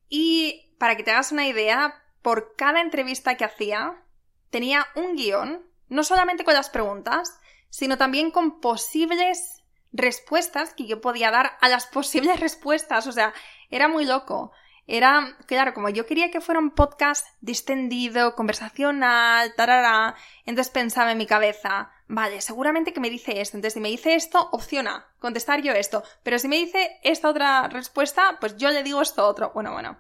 Y 0.09 0.73
para 0.79 0.95
que 0.95 1.03
te 1.03 1.11
hagas 1.11 1.31
una 1.31 1.47
idea, 1.47 2.03
por 2.21 2.55
cada 2.55 2.81
entrevista 2.81 3.35
que 3.35 3.45
hacía, 3.45 4.03
tenía 4.49 4.87
un 4.95 5.15
guion, 5.15 5.65
no 5.89 6.03
solamente 6.03 6.43
con 6.43 6.53
las 6.53 6.69
preguntas, 6.69 7.39
sino 7.71 7.97
también 7.97 8.29
con 8.29 8.59
posibles 8.59 9.63
respuestas 9.91 10.75
que 10.75 10.85
yo 10.85 11.01
podía 11.01 11.31
dar 11.31 11.57
a 11.59 11.67
las 11.67 11.87
posibles 11.97 12.39
respuestas. 12.39 13.07
O 13.07 13.11
sea, 13.11 13.33
era 13.71 13.87
muy 13.87 14.05
loco. 14.05 14.51
Era, 14.87 15.37
claro, 15.45 15.73
como 15.73 15.89
yo 15.89 16.05
quería 16.05 16.31
que 16.31 16.41
fuera 16.41 16.59
un 16.59 16.71
podcast 16.71 17.25
distendido, 17.39 18.35
conversacional, 18.35 19.53
tarara, 19.55 20.15
entonces 20.45 20.73
pensaba 20.73 21.11
en 21.11 21.17
mi 21.17 21.27
cabeza, 21.27 21.91
vale, 22.07 22.41
seguramente 22.41 22.91
que 22.91 22.99
me 22.99 23.09
dice 23.09 23.39
esto, 23.39 23.55
entonces 23.55 23.75
si 23.75 23.79
me 23.79 23.89
dice 23.89 24.15
esto, 24.15 24.49
opciona, 24.51 25.07
contestar 25.19 25.61
yo 25.61 25.71
esto, 25.71 26.03
pero 26.23 26.39
si 26.39 26.49
me 26.49 26.57
dice 26.57 26.99
esta 27.03 27.29
otra 27.29 27.69
respuesta, 27.69 28.37
pues 28.41 28.57
yo 28.57 28.69
le 28.71 28.83
digo 28.83 29.01
esto 29.01 29.25
otro. 29.25 29.51
Bueno, 29.53 29.71
bueno. 29.71 29.97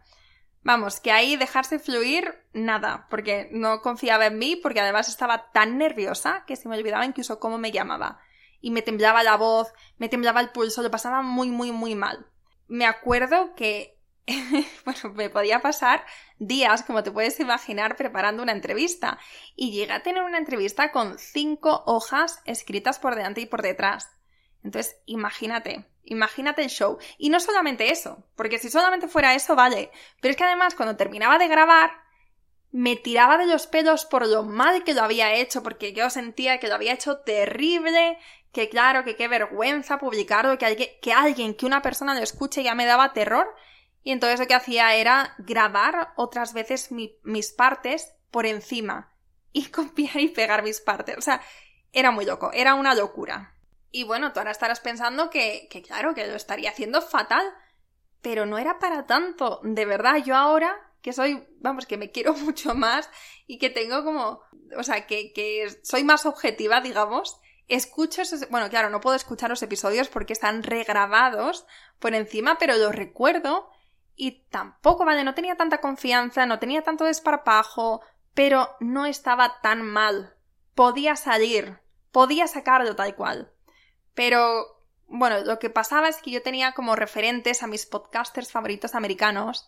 Vamos, 0.63 0.99
que 0.99 1.11
ahí 1.11 1.37
dejarse 1.37 1.79
fluir, 1.79 2.35
nada, 2.53 3.07
porque 3.09 3.49
no 3.51 3.81
confiaba 3.81 4.27
en 4.27 4.37
mí, 4.37 4.55
porque 4.55 4.79
además 4.79 5.09
estaba 5.09 5.51
tan 5.51 5.77
nerviosa 5.77 6.43
que 6.45 6.55
se 6.55 6.69
me 6.69 6.77
olvidaba 6.77 7.05
incluso 7.05 7.39
cómo 7.39 7.57
me 7.57 7.71
llamaba. 7.71 8.19
Y 8.59 8.69
me 8.69 8.83
temblaba 8.83 9.23
la 9.23 9.37
voz, 9.37 9.73
me 9.97 10.07
temblaba 10.07 10.39
el 10.39 10.51
pulso, 10.51 10.83
lo 10.83 10.91
pasaba 10.91 11.23
muy, 11.23 11.49
muy, 11.49 11.71
muy 11.71 11.95
mal. 11.95 12.27
Me 12.67 12.85
acuerdo 12.85 13.55
que 13.55 14.01
bueno, 14.85 15.15
me 15.15 15.29
podía 15.29 15.61
pasar 15.61 16.05
días, 16.37 16.83
como 16.83 17.03
te 17.03 17.11
puedes 17.11 17.39
imaginar, 17.39 17.95
preparando 17.95 18.43
una 18.43 18.51
entrevista. 18.51 19.19
Y 19.55 19.71
llegué 19.71 19.93
a 19.93 20.03
tener 20.03 20.23
una 20.23 20.37
entrevista 20.37 20.91
con 20.91 21.17
cinco 21.17 21.83
hojas 21.85 22.41
escritas 22.45 22.99
por 22.99 23.15
delante 23.15 23.41
y 23.41 23.45
por 23.45 23.61
detrás. 23.61 24.09
Entonces, 24.63 24.97
imagínate, 25.05 25.90
imagínate 26.03 26.61
el 26.63 26.69
show. 26.69 26.97
Y 27.17 27.29
no 27.29 27.39
solamente 27.39 27.91
eso, 27.91 28.23
porque 28.35 28.59
si 28.59 28.69
solamente 28.69 29.07
fuera 29.07 29.35
eso, 29.35 29.55
vale. 29.55 29.91
Pero 30.21 30.31
es 30.31 30.37
que 30.37 30.43
además, 30.43 30.75
cuando 30.75 30.95
terminaba 30.95 31.37
de 31.37 31.47
grabar, 31.47 31.91
me 32.71 32.95
tiraba 32.95 33.37
de 33.37 33.47
los 33.47 33.67
pelos 33.67 34.05
por 34.05 34.27
lo 34.27 34.43
mal 34.43 34.83
que 34.83 34.93
lo 34.93 35.03
había 35.03 35.33
hecho, 35.33 35.61
porque 35.63 35.93
yo 35.93 36.09
sentía 36.09 36.59
que 36.59 36.67
lo 36.67 36.75
había 36.75 36.93
hecho 36.93 37.19
terrible, 37.19 38.17
que 38.51 38.69
claro, 38.69 39.03
que 39.03 39.15
qué 39.15 39.27
vergüenza 39.27 39.97
publicarlo, 39.97 40.57
que 40.57 40.65
alguien, 40.65 40.89
que 41.01 41.13
alguien, 41.13 41.53
que 41.53 41.65
una 41.65 41.81
persona 41.81 42.15
lo 42.15 42.21
escuche 42.21 42.63
ya 42.63 42.75
me 42.75 42.85
daba 42.85 43.13
terror. 43.13 43.53
Y 44.03 44.11
entonces 44.11 44.39
lo 44.39 44.47
que 44.47 44.55
hacía 44.55 44.95
era 44.95 45.35
grabar 45.37 46.13
otras 46.15 46.53
veces 46.53 46.89
mis 46.91 47.51
partes 47.51 48.13
por 48.31 48.45
encima 48.45 49.13
y 49.53 49.65
copiar 49.69 50.19
y 50.19 50.29
pegar 50.29 50.63
mis 50.63 50.81
partes. 50.81 51.17
O 51.17 51.21
sea, 51.21 51.41
era 51.91 52.11
muy 52.11 52.25
loco, 52.25 52.51
era 52.53 52.75
una 52.75 52.95
locura. 52.95 53.55
Y 53.91 54.05
bueno, 54.05 54.31
tú 54.31 54.39
ahora 54.39 54.51
estarás 54.51 54.79
pensando 54.79 55.29
que, 55.29 55.67
claro, 55.85 56.13
que 56.15 56.25
lo 56.25 56.35
estaría 56.35 56.69
haciendo 56.69 57.01
fatal, 57.01 57.45
pero 58.21 58.45
no 58.45 58.57
era 58.57 58.79
para 58.79 59.05
tanto. 59.05 59.59
De 59.63 59.85
verdad, 59.85 60.17
yo 60.23 60.35
ahora 60.35 60.75
que 61.01 61.13
soy, 61.13 61.45
vamos, 61.59 61.85
que 61.85 61.97
me 61.97 62.11
quiero 62.11 62.33
mucho 62.45 62.73
más 62.73 63.09
y 63.47 63.57
que 63.57 63.69
tengo 63.69 64.03
como, 64.03 64.41
o 64.77 64.83
sea, 64.83 65.05
que, 65.07 65.33
que 65.33 65.67
soy 65.83 66.03
más 66.03 66.25
objetiva, 66.25 66.79
digamos, 66.81 67.39
escucho 67.67 68.21
esos, 68.21 68.49
bueno, 68.49 68.69
claro, 68.69 68.89
no 68.89 69.01
puedo 69.01 69.15
escuchar 69.15 69.49
los 69.49 69.63
episodios 69.63 70.09
porque 70.09 70.33
están 70.33 70.63
regrabados 70.63 71.65
por 71.99 72.13
encima, 72.13 72.57
pero 72.57 72.75
los 72.77 72.93
recuerdo 72.93 73.69
y 74.15 74.43
tampoco, 74.49 75.05
vale, 75.05 75.23
no 75.23 75.33
tenía 75.33 75.55
tanta 75.55 75.79
confianza, 75.79 76.45
no 76.45 76.59
tenía 76.59 76.83
tanto 76.83 77.05
desparpajo, 77.05 78.01
pero 78.33 78.75
no 78.79 79.05
estaba 79.05 79.61
tan 79.61 79.81
mal. 79.81 80.35
Podía 80.75 81.15
salir, 81.15 81.79
podía 82.11 82.47
sacarlo 82.47 82.95
tal 82.95 83.15
cual. 83.15 83.51
Pero, 84.13 84.65
bueno, 85.07 85.39
lo 85.39 85.59
que 85.59 85.69
pasaba 85.69 86.09
es 86.09 86.17
que 86.17 86.31
yo 86.31 86.41
tenía 86.41 86.73
como 86.73 86.95
referentes 86.95 87.63
a 87.63 87.67
mis 87.67 87.85
podcasters 87.85 88.51
favoritos 88.51 88.95
americanos 88.95 89.67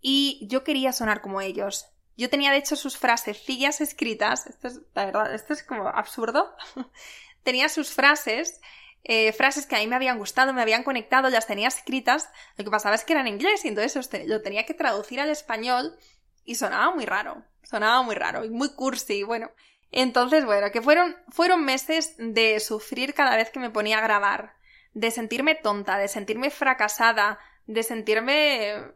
y 0.00 0.46
yo 0.48 0.64
quería 0.64 0.92
sonar 0.92 1.20
como 1.20 1.40
ellos. 1.40 1.86
Yo 2.16 2.28
tenía 2.28 2.50
de 2.50 2.58
hecho 2.58 2.76
sus 2.76 2.98
frasecillas 2.98 3.80
escritas, 3.80 4.46
esto 4.46 4.68
es, 4.68 4.80
la 4.94 5.06
verdad, 5.06 5.34
esto 5.34 5.52
es 5.52 5.62
como 5.62 5.88
absurdo. 5.88 6.54
tenía 7.42 7.68
sus 7.68 7.90
frases 7.90 8.60
eh, 9.04 9.32
frases 9.32 9.66
que 9.66 9.76
a 9.76 9.78
mí 9.78 9.86
me 9.86 9.96
habían 9.96 10.18
gustado, 10.18 10.52
me 10.52 10.60
habían 10.60 10.82
conectado, 10.82 11.30
las 11.30 11.46
tenía 11.46 11.68
escritas, 11.68 12.28
lo 12.56 12.64
que 12.64 12.70
pasaba 12.70 12.94
es 12.94 13.04
que 13.04 13.14
eran 13.14 13.26
en 13.26 13.34
inglés 13.34 13.64
y 13.64 13.68
entonces 13.68 14.10
lo 14.26 14.42
tenía 14.42 14.66
que 14.66 14.74
traducir 14.74 15.20
al 15.20 15.30
español 15.30 15.96
y 16.44 16.56
sonaba 16.56 16.94
muy 16.94 17.06
raro, 17.06 17.42
sonaba 17.62 18.02
muy 18.02 18.14
raro 18.14 18.44
y 18.44 18.50
muy 18.50 18.74
cursi, 18.74 19.22
bueno. 19.22 19.50
Entonces, 19.90 20.44
bueno, 20.44 20.70
que 20.70 20.82
fueron, 20.82 21.16
fueron 21.28 21.64
meses 21.64 22.14
de 22.18 22.60
sufrir 22.60 23.14
cada 23.14 23.36
vez 23.36 23.50
que 23.50 23.58
me 23.58 23.70
ponía 23.70 23.98
a 23.98 24.02
grabar, 24.02 24.54
de 24.92 25.10
sentirme 25.10 25.54
tonta, 25.54 25.98
de 25.98 26.08
sentirme 26.08 26.50
fracasada, 26.50 27.38
de 27.66 27.82
sentirme... 27.82 28.92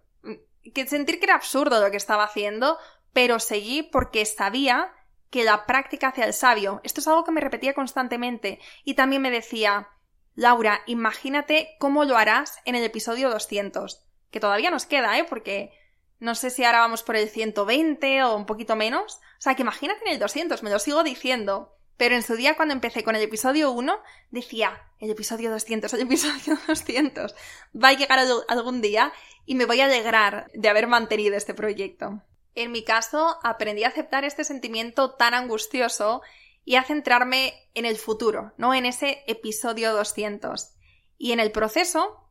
que 0.72 0.86
sentir 0.86 1.18
que 1.18 1.26
era 1.26 1.34
absurdo 1.34 1.80
lo 1.80 1.90
que 1.90 1.96
estaba 1.96 2.24
haciendo, 2.24 2.78
pero 3.12 3.38
seguí 3.38 3.82
porque 3.82 4.24
sabía 4.24 4.92
que 5.30 5.44
la 5.44 5.66
práctica 5.66 6.08
hacia 6.08 6.26
el 6.26 6.32
sabio. 6.32 6.80
Esto 6.84 7.00
es 7.00 7.08
algo 7.08 7.24
que 7.24 7.32
me 7.32 7.40
repetía 7.40 7.74
constantemente 7.74 8.60
y 8.84 8.94
también 8.94 9.20
me 9.20 9.32
decía, 9.32 9.88
Laura, 10.36 10.82
imagínate 10.86 11.76
cómo 11.78 12.04
lo 12.04 12.16
harás 12.16 12.58
en 12.64 12.76
el 12.76 12.84
episodio 12.84 13.30
200, 13.30 14.04
que 14.30 14.40
todavía 14.40 14.70
nos 14.70 14.86
queda, 14.86 15.18
¿eh? 15.18 15.24
Porque 15.24 15.72
no 16.20 16.34
sé 16.34 16.50
si 16.50 16.64
ahora 16.64 16.80
vamos 16.80 17.02
por 17.02 17.16
el 17.16 17.28
120 17.28 18.22
o 18.24 18.36
un 18.36 18.46
poquito 18.46 18.76
menos. 18.76 19.16
O 19.16 19.40
sea, 19.40 19.54
que 19.54 19.62
imagínate 19.62 20.04
en 20.06 20.12
el 20.12 20.18
200, 20.18 20.62
me 20.62 20.70
lo 20.70 20.78
sigo 20.78 21.02
diciendo. 21.02 21.76
Pero 21.96 22.14
en 22.14 22.22
su 22.22 22.34
día, 22.34 22.56
cuando 22.56 22.74
empecé 22.74 23.04
con 23.04 23.14
el 23.14 23.22
episodio 23.22 23.70
1, 23.70 24.00
decía, 24.30 24.82
el 24.98 25.10
episodio 25.10 25.50
200, 25.50 25.92
el 25.94 26.00
episodio 26.00 26.58
200, 26.66 27.34
va 27.74 27.88
a 27.88 27.92
llegar 27.92 28.18
algún 28.48 28.80
día 28.80 29.12
y 29.46 29.54
me 29.54 29.66
voy 29.66 29.80
a 29.80 29.84
alegrar 29.84 30.50
de 30.54 30.68
haber 30.68 30.86
mantenido 30.86 31.36
este 31.36 31.54
proyecto. 31.54 32.22
En 32.54 32.72
mi 32.72 32.84
caso, 32.84 33.38
aprendí 33.42 33.84
a 33.84 33.88
aceptar 33.88 34.24
este 34.24 34.44
sentimiento 34.44 35.14
tan 35.14 35.34
angustioso 35.34 36.22
y 36.64 36.76
a 36.76 36.84
centrarme 36.84 37.68
en 37.74 37.84
el 37.84 37.96
futuro, 37.96 38.54
no 38.56 38.74
en 38.74 38.86
ese 38.86 39.22
episodio 39.26 39.92
200. 39.92 40.74
Y 41.18 41.32
en 41.32 41.40
el 41.40 41.52
proceso, 41.52 42.28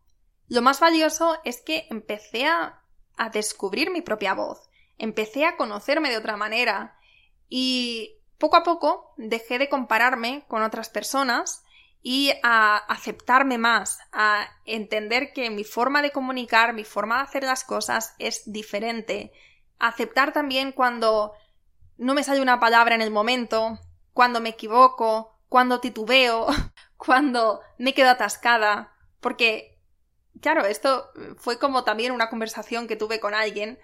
lo 0.48 0.62
más 0.62 0.80
valioso 0.80 1.38
es 1.44 1.62
que 1.62 1.88
empecé 1.90 2.48
a, 2.48 2.83
a 3.18 3.30
descubrir 3.30 3.92
mi 3.92 4.02
propia 4.02 4.34
voz, 4.34 4.70
empecé 4.98 5.46
a 5.46 5.58
conocerme 5.58 6.10
de 6.10 6.18
otra 6.18 6.38
manera 6.38 6.98
y 7.50 8.18
poco 8.38 8.58
a 8.58 8.64
poco 8.64 9.14
dejé 9.18 9.60
de 9.60 9.70
compararme 9.70 10.46
con 10.48 10.64
otras 10.64 10.90
personas 10.90 11.64
y 12.02 12.34
a 12.44 12.76
aceptarme 12.76 13.58
más, 13.58 14.00
a 14.12 14.46
entender 14.66 15.32
que 15.32 15.50
mi 15.50 15.64
forma 15.64 16.02
de 16.02 16.12
comunicar, 16.12 16.74
mi 16.74 16.84
forma 16.84 17.18
de 17.18 17.24
hacer 17.24 17.44
las 17.44 17.64
cosas 17.64 18.14
es 18.20 18.52
diferente, 18.52 19.32
aceptar 19.80 20.34
también 20.34 20.74
cuando 20.74 21.34
no 21.98 22.14
me 22.14 22.24
sale 22.24 22.42
una 22.42 22.60
palabra 22.60 22.96
en 22.96 23.02
el 23.02 23.12
momento, 23.12 23.80
cuando 24.12 24.42
me 24.42 24.50
equivoco, 24.50 25.34
cuando 25.48 25.80
titubeo, 25.80 26.48
cuando 26.98 27.62
me 27.78 27.94
quedo 27.94 28.10
atascada, 28.10 28.94
porque, 29.22 29.73
claro, 30.42 30.66
esto 30.66 31.10
fue 31.38 31.60
como 31.60 31.84
también 31.84 32.12
una 32.12 32.30
conversación 32.30 32.88
que 32.88 32.96
tuve 32.96 33.20
con 33.20 33.34
alguien 33.34 33.80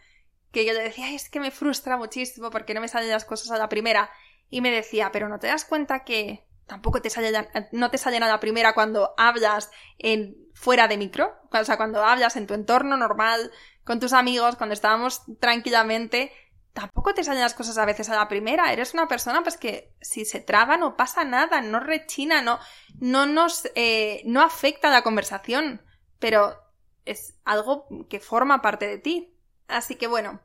que 0.51 0.65
yo 0.65 0.73
le 0.73 0.83
decía, 0.83 1.11
es 1.13 1.29
que 1.29 1.39
me 1.39 1.51
frustra 1.51 1.97
muchísimo 1.97 2.49
porque 2.49 2.73
no 2.73 2.81
me 2.81 2.87
salen 2.87 3.09
las 3.09 3.25
cosas 3.25 3.51
a 3.51 3.57
la 3.57 3.69
primera. 3.69 4.09
Y 4.49 4.61
me 4.61 4.71
decía, 4.71 5.11
pero 5.11 5.29
¿no 5.29 5.39
te 5.39 5.47
das 5.47 5.63
cuenta 5.63 6.03
que 6.03 6.45
tampoco 6.65 7.01
te 7.01 7.09
sale, 7.09 7.31
no 7.71 7.91
te 7.91 7.97
salen 7.97 8.23
a 8.23 8.27
la 8.27 8.39
primera 8.39 8.73
cuando 8.73 9.13
hablas 9.17 9.69
en, 9.99 10.35
fuera 10.53 10.87
de 10.87 10.97
micro? 10.97 11.35
O 11.51 11.63
sea, 11.63 11.77
cuando 11.77 12.03
hablas 12.03 12.35
en 12.35 12.47
tu 12.47 12.55
entorno 12.55 12.97
normal, 12.97 13.51
con 13.83 13.99
tus 13.99 14.13
amigos, 14.13 14.55
cuando 14.55 14.73
estábamos 14.73 15.21
tranquilamente, 15.39 16.31
tampoco 16.73 17.13
te 17.13 17.23
salen 17.23 17.41
las 17.41 17.53
cosas 17.53 17.77
a 17.77 17.85
veces 17.85 18.09
a 18.09 18.15
la 18.15 18.27
primera. 18.27 18.73
Eres 18.73 18.93
una 18.93 19.07
persona 19.07 19.43
pues 19.43 19.57
que 19.57 19.93
si 20.01 20.25
se 20.25 20.39
traba 20.39 20.77
no 20.77 20.97
pasa 20.97 21.23
nada, 21.23 21.61
no 21.61 21.79
rechina, 21.79 22.41
no, 22.41 22.59
no 22.99 23.27
nos, 23.27 23.69
eh, 23.75 24.23
no 24.25 24.41
afecta 24.41 24.89
la 24.89 25.03
conversación, 25.03 25.83
pero 26.19 26.57
es 27.05 27.39
algo 27.43 27.87
que 28.09 28.19
forma 28.19 28.61
parte 28.61 28.87
de 28.87 28.97
ti. 28.97 29.35
Así 29.67 29.95
que 29.95 30.07
bueno, 30.07 30.41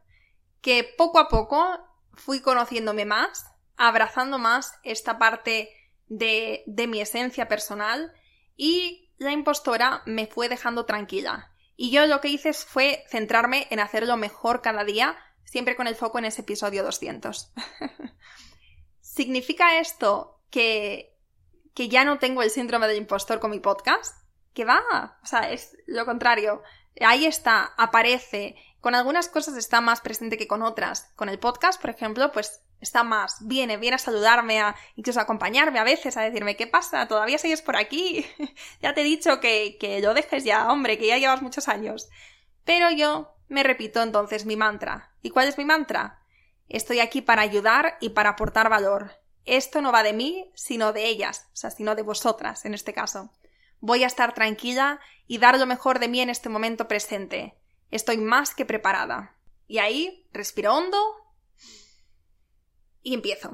que 0.60 0.84
poco 0.96 1.18
a 1.18 1.28
poco 1.28 1.78
fui 2.14 2.40
conociéndome 2.40 3.04
más, 3.04 3.44
abrazando 3.76 4.38
más 4.38 4.72
esta 4.82 5.18
parte 5.18 5.70
de, 6.06 6.62
de 6.66 6.86
mi 6.86 7.00
esencia 7.00 7.48
personal 7.48 8.12
y 8.56 9.12
la 9.18 9.32
impostora 9.32 10.02
me 10.06 10.26
fue 10.26 10.48
dejando 10.48 10.86
tranquila. 10.86 11.50
Y 11.76 11.90
yo 11.90 12.06
lo 12.06 12.20
que 12.20 12.28
hice 12.28 12.52
fue 12.52 13.04
centrarme 13.08 13.66
en 13.70 13.80
hacerlo 13.80 14.16
mejor 14.16 14.62
cada 14.62 14.84
día, 14.84 15.16
siempre 15.44 15.76
con 15.76 15.86
el 15.86 15.96
foco 15.96 16.18
en 16.18 16.26
ese 16.26 16.42
episodio 16.42 16.84
200. 16.84 17.52
¿Significa 19.00 19.78
esto 19.78 20.40
que, 20.50 21.18
que 21.74 21.88
ya 21.88 22.04
no 22.04 22.18
tengo 22.18 22.42
el 22.42 22.50
síndrome 22.50 22.86
del 22.86 22.98
impostor 22.98 23.40
con 23.40 23.50
mi 23.50 23.60
podcast? 23.60 24.23
Que 24.54 24.64
va, 24.64 25.18
o 25.22 25.26
sea, 25.26 25.50
es 25.50 25.76
lo 25.86 26.06
contrario. 26.06 26.62
Ahí 27.00 27.26
está, 27.26 27.74
aparece, 27.76 28.56
con 28.80 28.94
algunas 28.94 29.28
cosas 29.28 29.56
está 29.56 29.80
más 29.80 30.00
presente 30.00 30.36
que 30.38 30.46
con 30.46 30.62
otras. 30.62 31.10
Con 31.16 31.28
el 31.28 31.38
podcast, 31.38 31.80
por 31.80 31.90
ejemplo, 31.90 32.30
pues 32.32 32.62
está 32.80 33.02
más, 33.02 33.38
viene, 33.40 33.78
viene 33.78 33.96
a 33.96 33.98
saludarme, 33.98 34.60
a 34.60 34.76
incluso 34.94 35.18
a 35.18 35.22
acompañarme 35.22 35.78
a 35.78 35.84
veces, 35.84 36.16
a 36.16 36.22
decirme, 36.22 36.56
¿qué 36.56 36.66
pasa? 36.66 37.08
¿Todavía 37.08 37.38
sigues 37.38 37.62
por 37.62 37.76
aquí? 37.76 38.26
ya 38.82 38.94
te 38.94 39.00
he 39.00 39.04
dicho 39.04 39.40
que, 39.40 39.78
que 39.80 40.00
lo 40.00 40.14
dejes 40.14 40.44
ya, 40.44 40.70
hombre, 40.70 40.98
que 40.98 41.06
ya 41.06 41.18
llevas 41.18 41.42
muchos 41.42 41.68
años. 41.68 42.08
Pero 42.64 42.90
yo 42.90 43.34
me 43.48 43.62
repito 43.62 44.02
entonces 44.02 44.44
mi 44.44 44.56
mantra. 44.56 45.12
¿Y 45.22 45.30
cuál 45.30 45.48
es 45.48 45.58
mi 45.58 45.64
mantra? 45.64 46.20
Estoy 46.68 47.00
aquí 47.00 47.22
para 47.22 47.42
ayudar 47.42 47.96
y 48.00 48.10
para 48.10 48.30
aportar 48.30 48.68
valor. 48.68 49.12
Esto 49.44 49.80
no 49.80 49.92
va 49.92 50.02
de 50.02 50.12
mí, 50.12 50.50
sino 50.54 50.92
de 50.92 51.06
ellas, 51.06 51.48
o 51.52 51.56
sea, 51.56 51.70
sino 51.70 51.94
de 51.94 52.02
vosotras 52.02 52.64
en 52.64 52.74
este 52.74 52.92
caso. 52.92 53.30
Voy 53.86 54.02
a 54.02 54.06
estar 54.06 54.32
tranquila 54.32 54.98
y 55.26 55.36
dar 55.36 55.58
lo 55.58 55.66
mejor 55.66 55.98
de 55.98 56.08
mí 56.08 56.22
en 56.22 56.30
este 56.30 56.48
momento 56.48 56.88
presente. 56.88 57.54
Estoy 57.90 58.16
más 58.16 58.54
que 58.54 58.64
preparada. 58.64 59.36
Y 59.66 59.76
ahí 59.76 60.26
respiro 60.32 60.74
hondo 60.74 60.98
y 63.02 63.12
empiezo. 63.12 63.50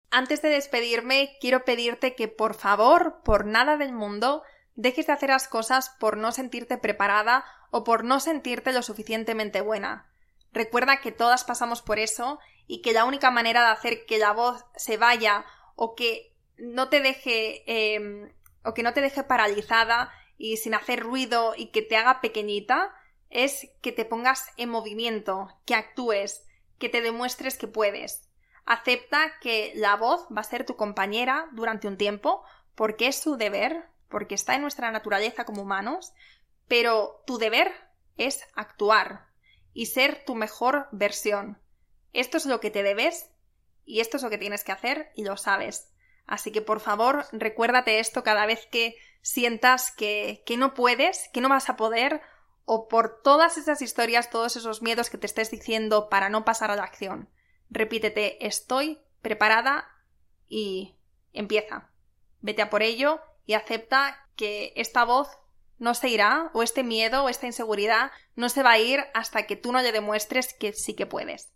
Antes 0.09 0.41
de 0.41 0.47
despedirme, 0.47 1.35
quiero 1.41 1.65
pedirte 1.65 2.15
que 2.15 2.29
por 2.29 2.53
favor, 2.55 3.23
por 3.25 3.43
nada 3.45 3.75
del 3.75 3.91
mundo, 3.91 4.43
dejes 4.73 5.07
de 5.07 5.11
hacer 5.11 5.31
las 5.31 5.49
cosas 5.49 5.89
por 5.99 6.15
no 6.15 6.31
sentirte 6.31 6.77
preparada 6.77 7.43
o 7.71 7.83
por 7.83 8.05
no 8.05 8.21
sentirte 8.21 8.71
lo 8.71 8.83
suficientemente 8.83 9.59
buena. 9.59 10.13
Recuerda 10.53 11.01
que 11.01 11.11
todas 11.11 11.43
pasamos 11.43 11.81
por 11.81 11.99
eso 11.99 12.39
y 12.67 12.81
que 12.81 12.93
la 12.93 13.03
única 13.03 13.31
manera 13.31 13.65
de 13.65 13.71
hacer 13.71 14.05
que 14.05 14.17
la 14.17 14.31
voz 14.31 14.63
se 14.77 14.95
vaya 14.95 15.43
o 15.75 15.93
que 15.93 16.28
no 16.59 16.89
te 16.89 17.01
deje 17.01 17.63
em, 17.65 18.31
o 18.63 18.73
que 18.73 18.83
no 18.83 18.93
te 18.93 19.01
deje 19.01 19.23
paralizada 19.23 20.11
y 20.37 20.57
sin 20.57 20.73
hacer 20.73 21.01
ruido 21.01 21.53
y 21.55 21.67
que 21.67 21.81
te 21.81 21.97
haga 21.97 22.21
pequeñita 22.21 22.93
es 23.29 23.69
que 23.81 23.91
te 23.91 24.05
pongas 24.05 24.47
en 24.57 24.69
movimiento, 24.69 25.49
que 25.65 25.75
actúes, 25.75 26.45
que 26.77 26.89
te 26.89 27.01
demuestres 27.01 27.57
que 27.57 27.67
puedes. 27.67 28.29
Acepta 28.65 29.33
que 29.41 29.71
la 29.75 29.95
voz 29.95 30.27
va 30.35 30.41
a 30.41 30.45
ser 30.45 30.65
tu 30.65 30.75
compañera 30.75 31.49
durante 31.53 31.87
un 31.87 31.97
tiempo 31.97 32.43
porque 32.75 33.07
es 33.07 33.19
su 33.19 33.35
deber, 33.35 33.85
porque 34.07 34.35
está 34.35 34.55
en 34.55 34.61
nuestra 34.61 34.91
naturaleza 34.91 35.45
como 35.45 35.61
humanos, 35.61 36.13
pero 36.67 37.23
tu 37.25 37.37
deber 37.37 37.71
es 38.17 38.41
actuar 38.55 39.27
y 39.73 39.87
ser 39.87 40.23
tu 40.25 40.35
mejor 40.35 40.87
versión. 40.91 41.59
Esto 42.13 42.37
es 42.37 42.45
lo 42.45 42.59
que 42.59 42.71
te 42.71 42.83
debes 42.83 43.29
y 43.85 43.99
esto 43.99 44.17
es 44.17 44.23
lo 44.23 44.29
que 44.29 44.37
tienes 44.37 44.63
que 44.63 44.71
hacer 44.71 45.11
y 45.15 45.23
lo 45.23 45.37
sabes. 45.37 45.91
Así 46.29 46.51
que 46.51 46.61
por 46.61 46.79
favor 46.79 47.25
recuérdate 47.31 47.99
esto 47.99 48.23
cada 48.23 48.45
vez 48.45 48.67
que 48.67 48.95
sientas 49.23 49.91
que, 49.91 50.43
que 50.45 50.57
no 50.57 50.75
puedes, 50.75 51.27
que 51.33 51.41
no 51.41 51.49
vas 51.49 51.71
a 51.71 51.75
poder, 51.75 52.21
o 52.65 52.87
por 52.87 53.23
todas 53.23 53.57
esas 53.57 53.81
historias, 53.81 54.29
todos 54.29 54.55
esos 54.55 54.83
miedos 54.83 55.09
que 55.09 55.17
te 55.17 55.25
estés 55.25 55.49
diciendo 55.49 56.07
para 56.07 56.29
no 56.29 56.45
pasar 56.45 56.69
a 56.69 56.75
la 56.75 56.83
acción. 56.83 57.29
Repítete, 57.71 58.45
estoy 58.45 58.99
preparada 59.23 59.89
y 60.47 60.99
empieza. 61.33 61.89
Vete 62.41 62.61
a 62.61 62.69
por 62.69 62.83
ello 62.83 63.19
y 63.47 63.55
acepta 63.55 64.29
que 64.35 64.71
esta 64.75 65.05
voz 65.05 65.29
no 65.79 65.95
se 65.95 66.09
irá, 66.09 66.51
o 66.53 66.61
este 66.61 66.83
miedo 66.83 67.23
o 67.23 67.29
esta 67.29 67.47
inseguridad 67.47 68.11
no 68.35 68.49
se 68.49 68.61
va 68.61 68.73
a 68.73 68.79
ir 68.79 69.03
hasta 69.15 69.47
que 69.47 69.55
tú 69.55 69.71
no 69.71 69.81
le 69.81 69.91
demuestres 69.91 70.53
que 70.53 70.73
sí 70.73 70.93
que 70.93 71.07
puedes. 71.07 71.51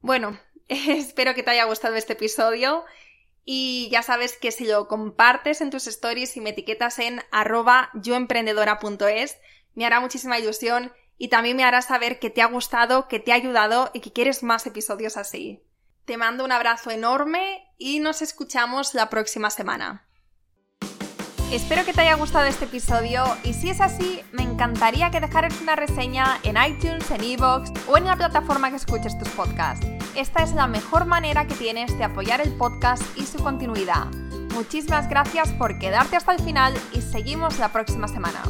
Bueno, 0.00 0.36
espero 0.68 1.34
que 1.36 1.44
te 1.44 1.52
haya 1.52 1.64
gustado 1.66 1.94
este 1.94 2.14
episodio 2.14 2.84
y 3.50 3.88
ya 3.90 4.02
sabes 4.02 4.36
que 4.36 4.52
si 4.52 4.66
lo 4.66 4.88
compartes 4.88 5.62
en 5.62 5.70
tus 5.70 5.86
stories 5.86 6.36
y 6.36 6.42
me 6.42 6.50
etiquetas 6.50 6.98
en 6.98 7.22
arroba 7.30 7.88
yoemprendedora.es, 7.94 9.38
me 9.74 9.86
hará 9.86 10.00
muchísima 10.00 10.38
ilusión 10.38 10.92
y 11.16 11.28
también 11.28 11.56
me 11.56 11.64
hará 11.64 11.80
saber 11.80 12.18
que 12.18 12.28
te 12.28 12.42
ha 12.42 12.46
gustado, 12.46 13.08
que 13.08 13.20
te 13.20 13.32
ha 13.32 13.36
ayudado 13.36 13.90
y 13.94 14.00
que 14.00 14.12
quieres 14.12 14.42
más 14.42 14.66
episodios 14.66 15.16
así. 15.16 15.62
Te 16.04 16.18
mando 16.18 16.44
un 16.44 16.52
abrazo 16.52 16.90
enorme 16.90 17.66
y 17.78 18.00
nos 18.00 18.20
escuchamos 18.20 18.92
la 18.92 19.08
próxima 19.08 19.48
semana. 19.48 20.06
Espero 21.50 21.86
que 21.86 21.94
te 21.94 22.02
haya 22.02 22.16
gustado 22.16 22.44
este 22.44 22.66
episodio 22.66 23.24
y 23.44 23.54
si 23.54 23.70
es 23.70 23.80
así, 23.80 24.20
me 24.30 24.42
encantaría 24.42 25.10
que 25.10 25.20
dejaras 25.20 25.58
una 25.62 25.74
reseña 25.74 26.38
en 26.42 26.58
iTunes, 26.62 27.10
en 27.10 27.24
Evox 27.24 27.72
o 27.88 27.96
en 27.96 28.04
la 28.04 28.16
plataforma 28.16 28.68
que 28.68 28.76
escuches 28.76 29.18
tus 29.18 29.30
podcasts. 29.30 29.86
Esta 30.18 30.42
es 30.42 30.52
la 30.52 30.66
mejor 30.66 31.06
manera 31.06 31.46
que 31.46 31.54
tienes 31.54 31.96
de 31.96 32.02
apoyar 32.02 32.40
el 32.40 32.50
podcast 32.50 33.04
y 33.16 33.22
su 33.22 33.38
continuidad. 33.38 34.06
Muchísimas 34.52 35.08
gracias 35.08 35.52
por 35.52 35.78
quedarte 35.78 36.16
hasta 36.16 36.32
el 36.32 36.42
final 36.42 36.74
y 36.92 37.02
seguimos 37.02 37.60
la 37.60 37.70
próxima 37.70 38.08
semana. 38.08 38.42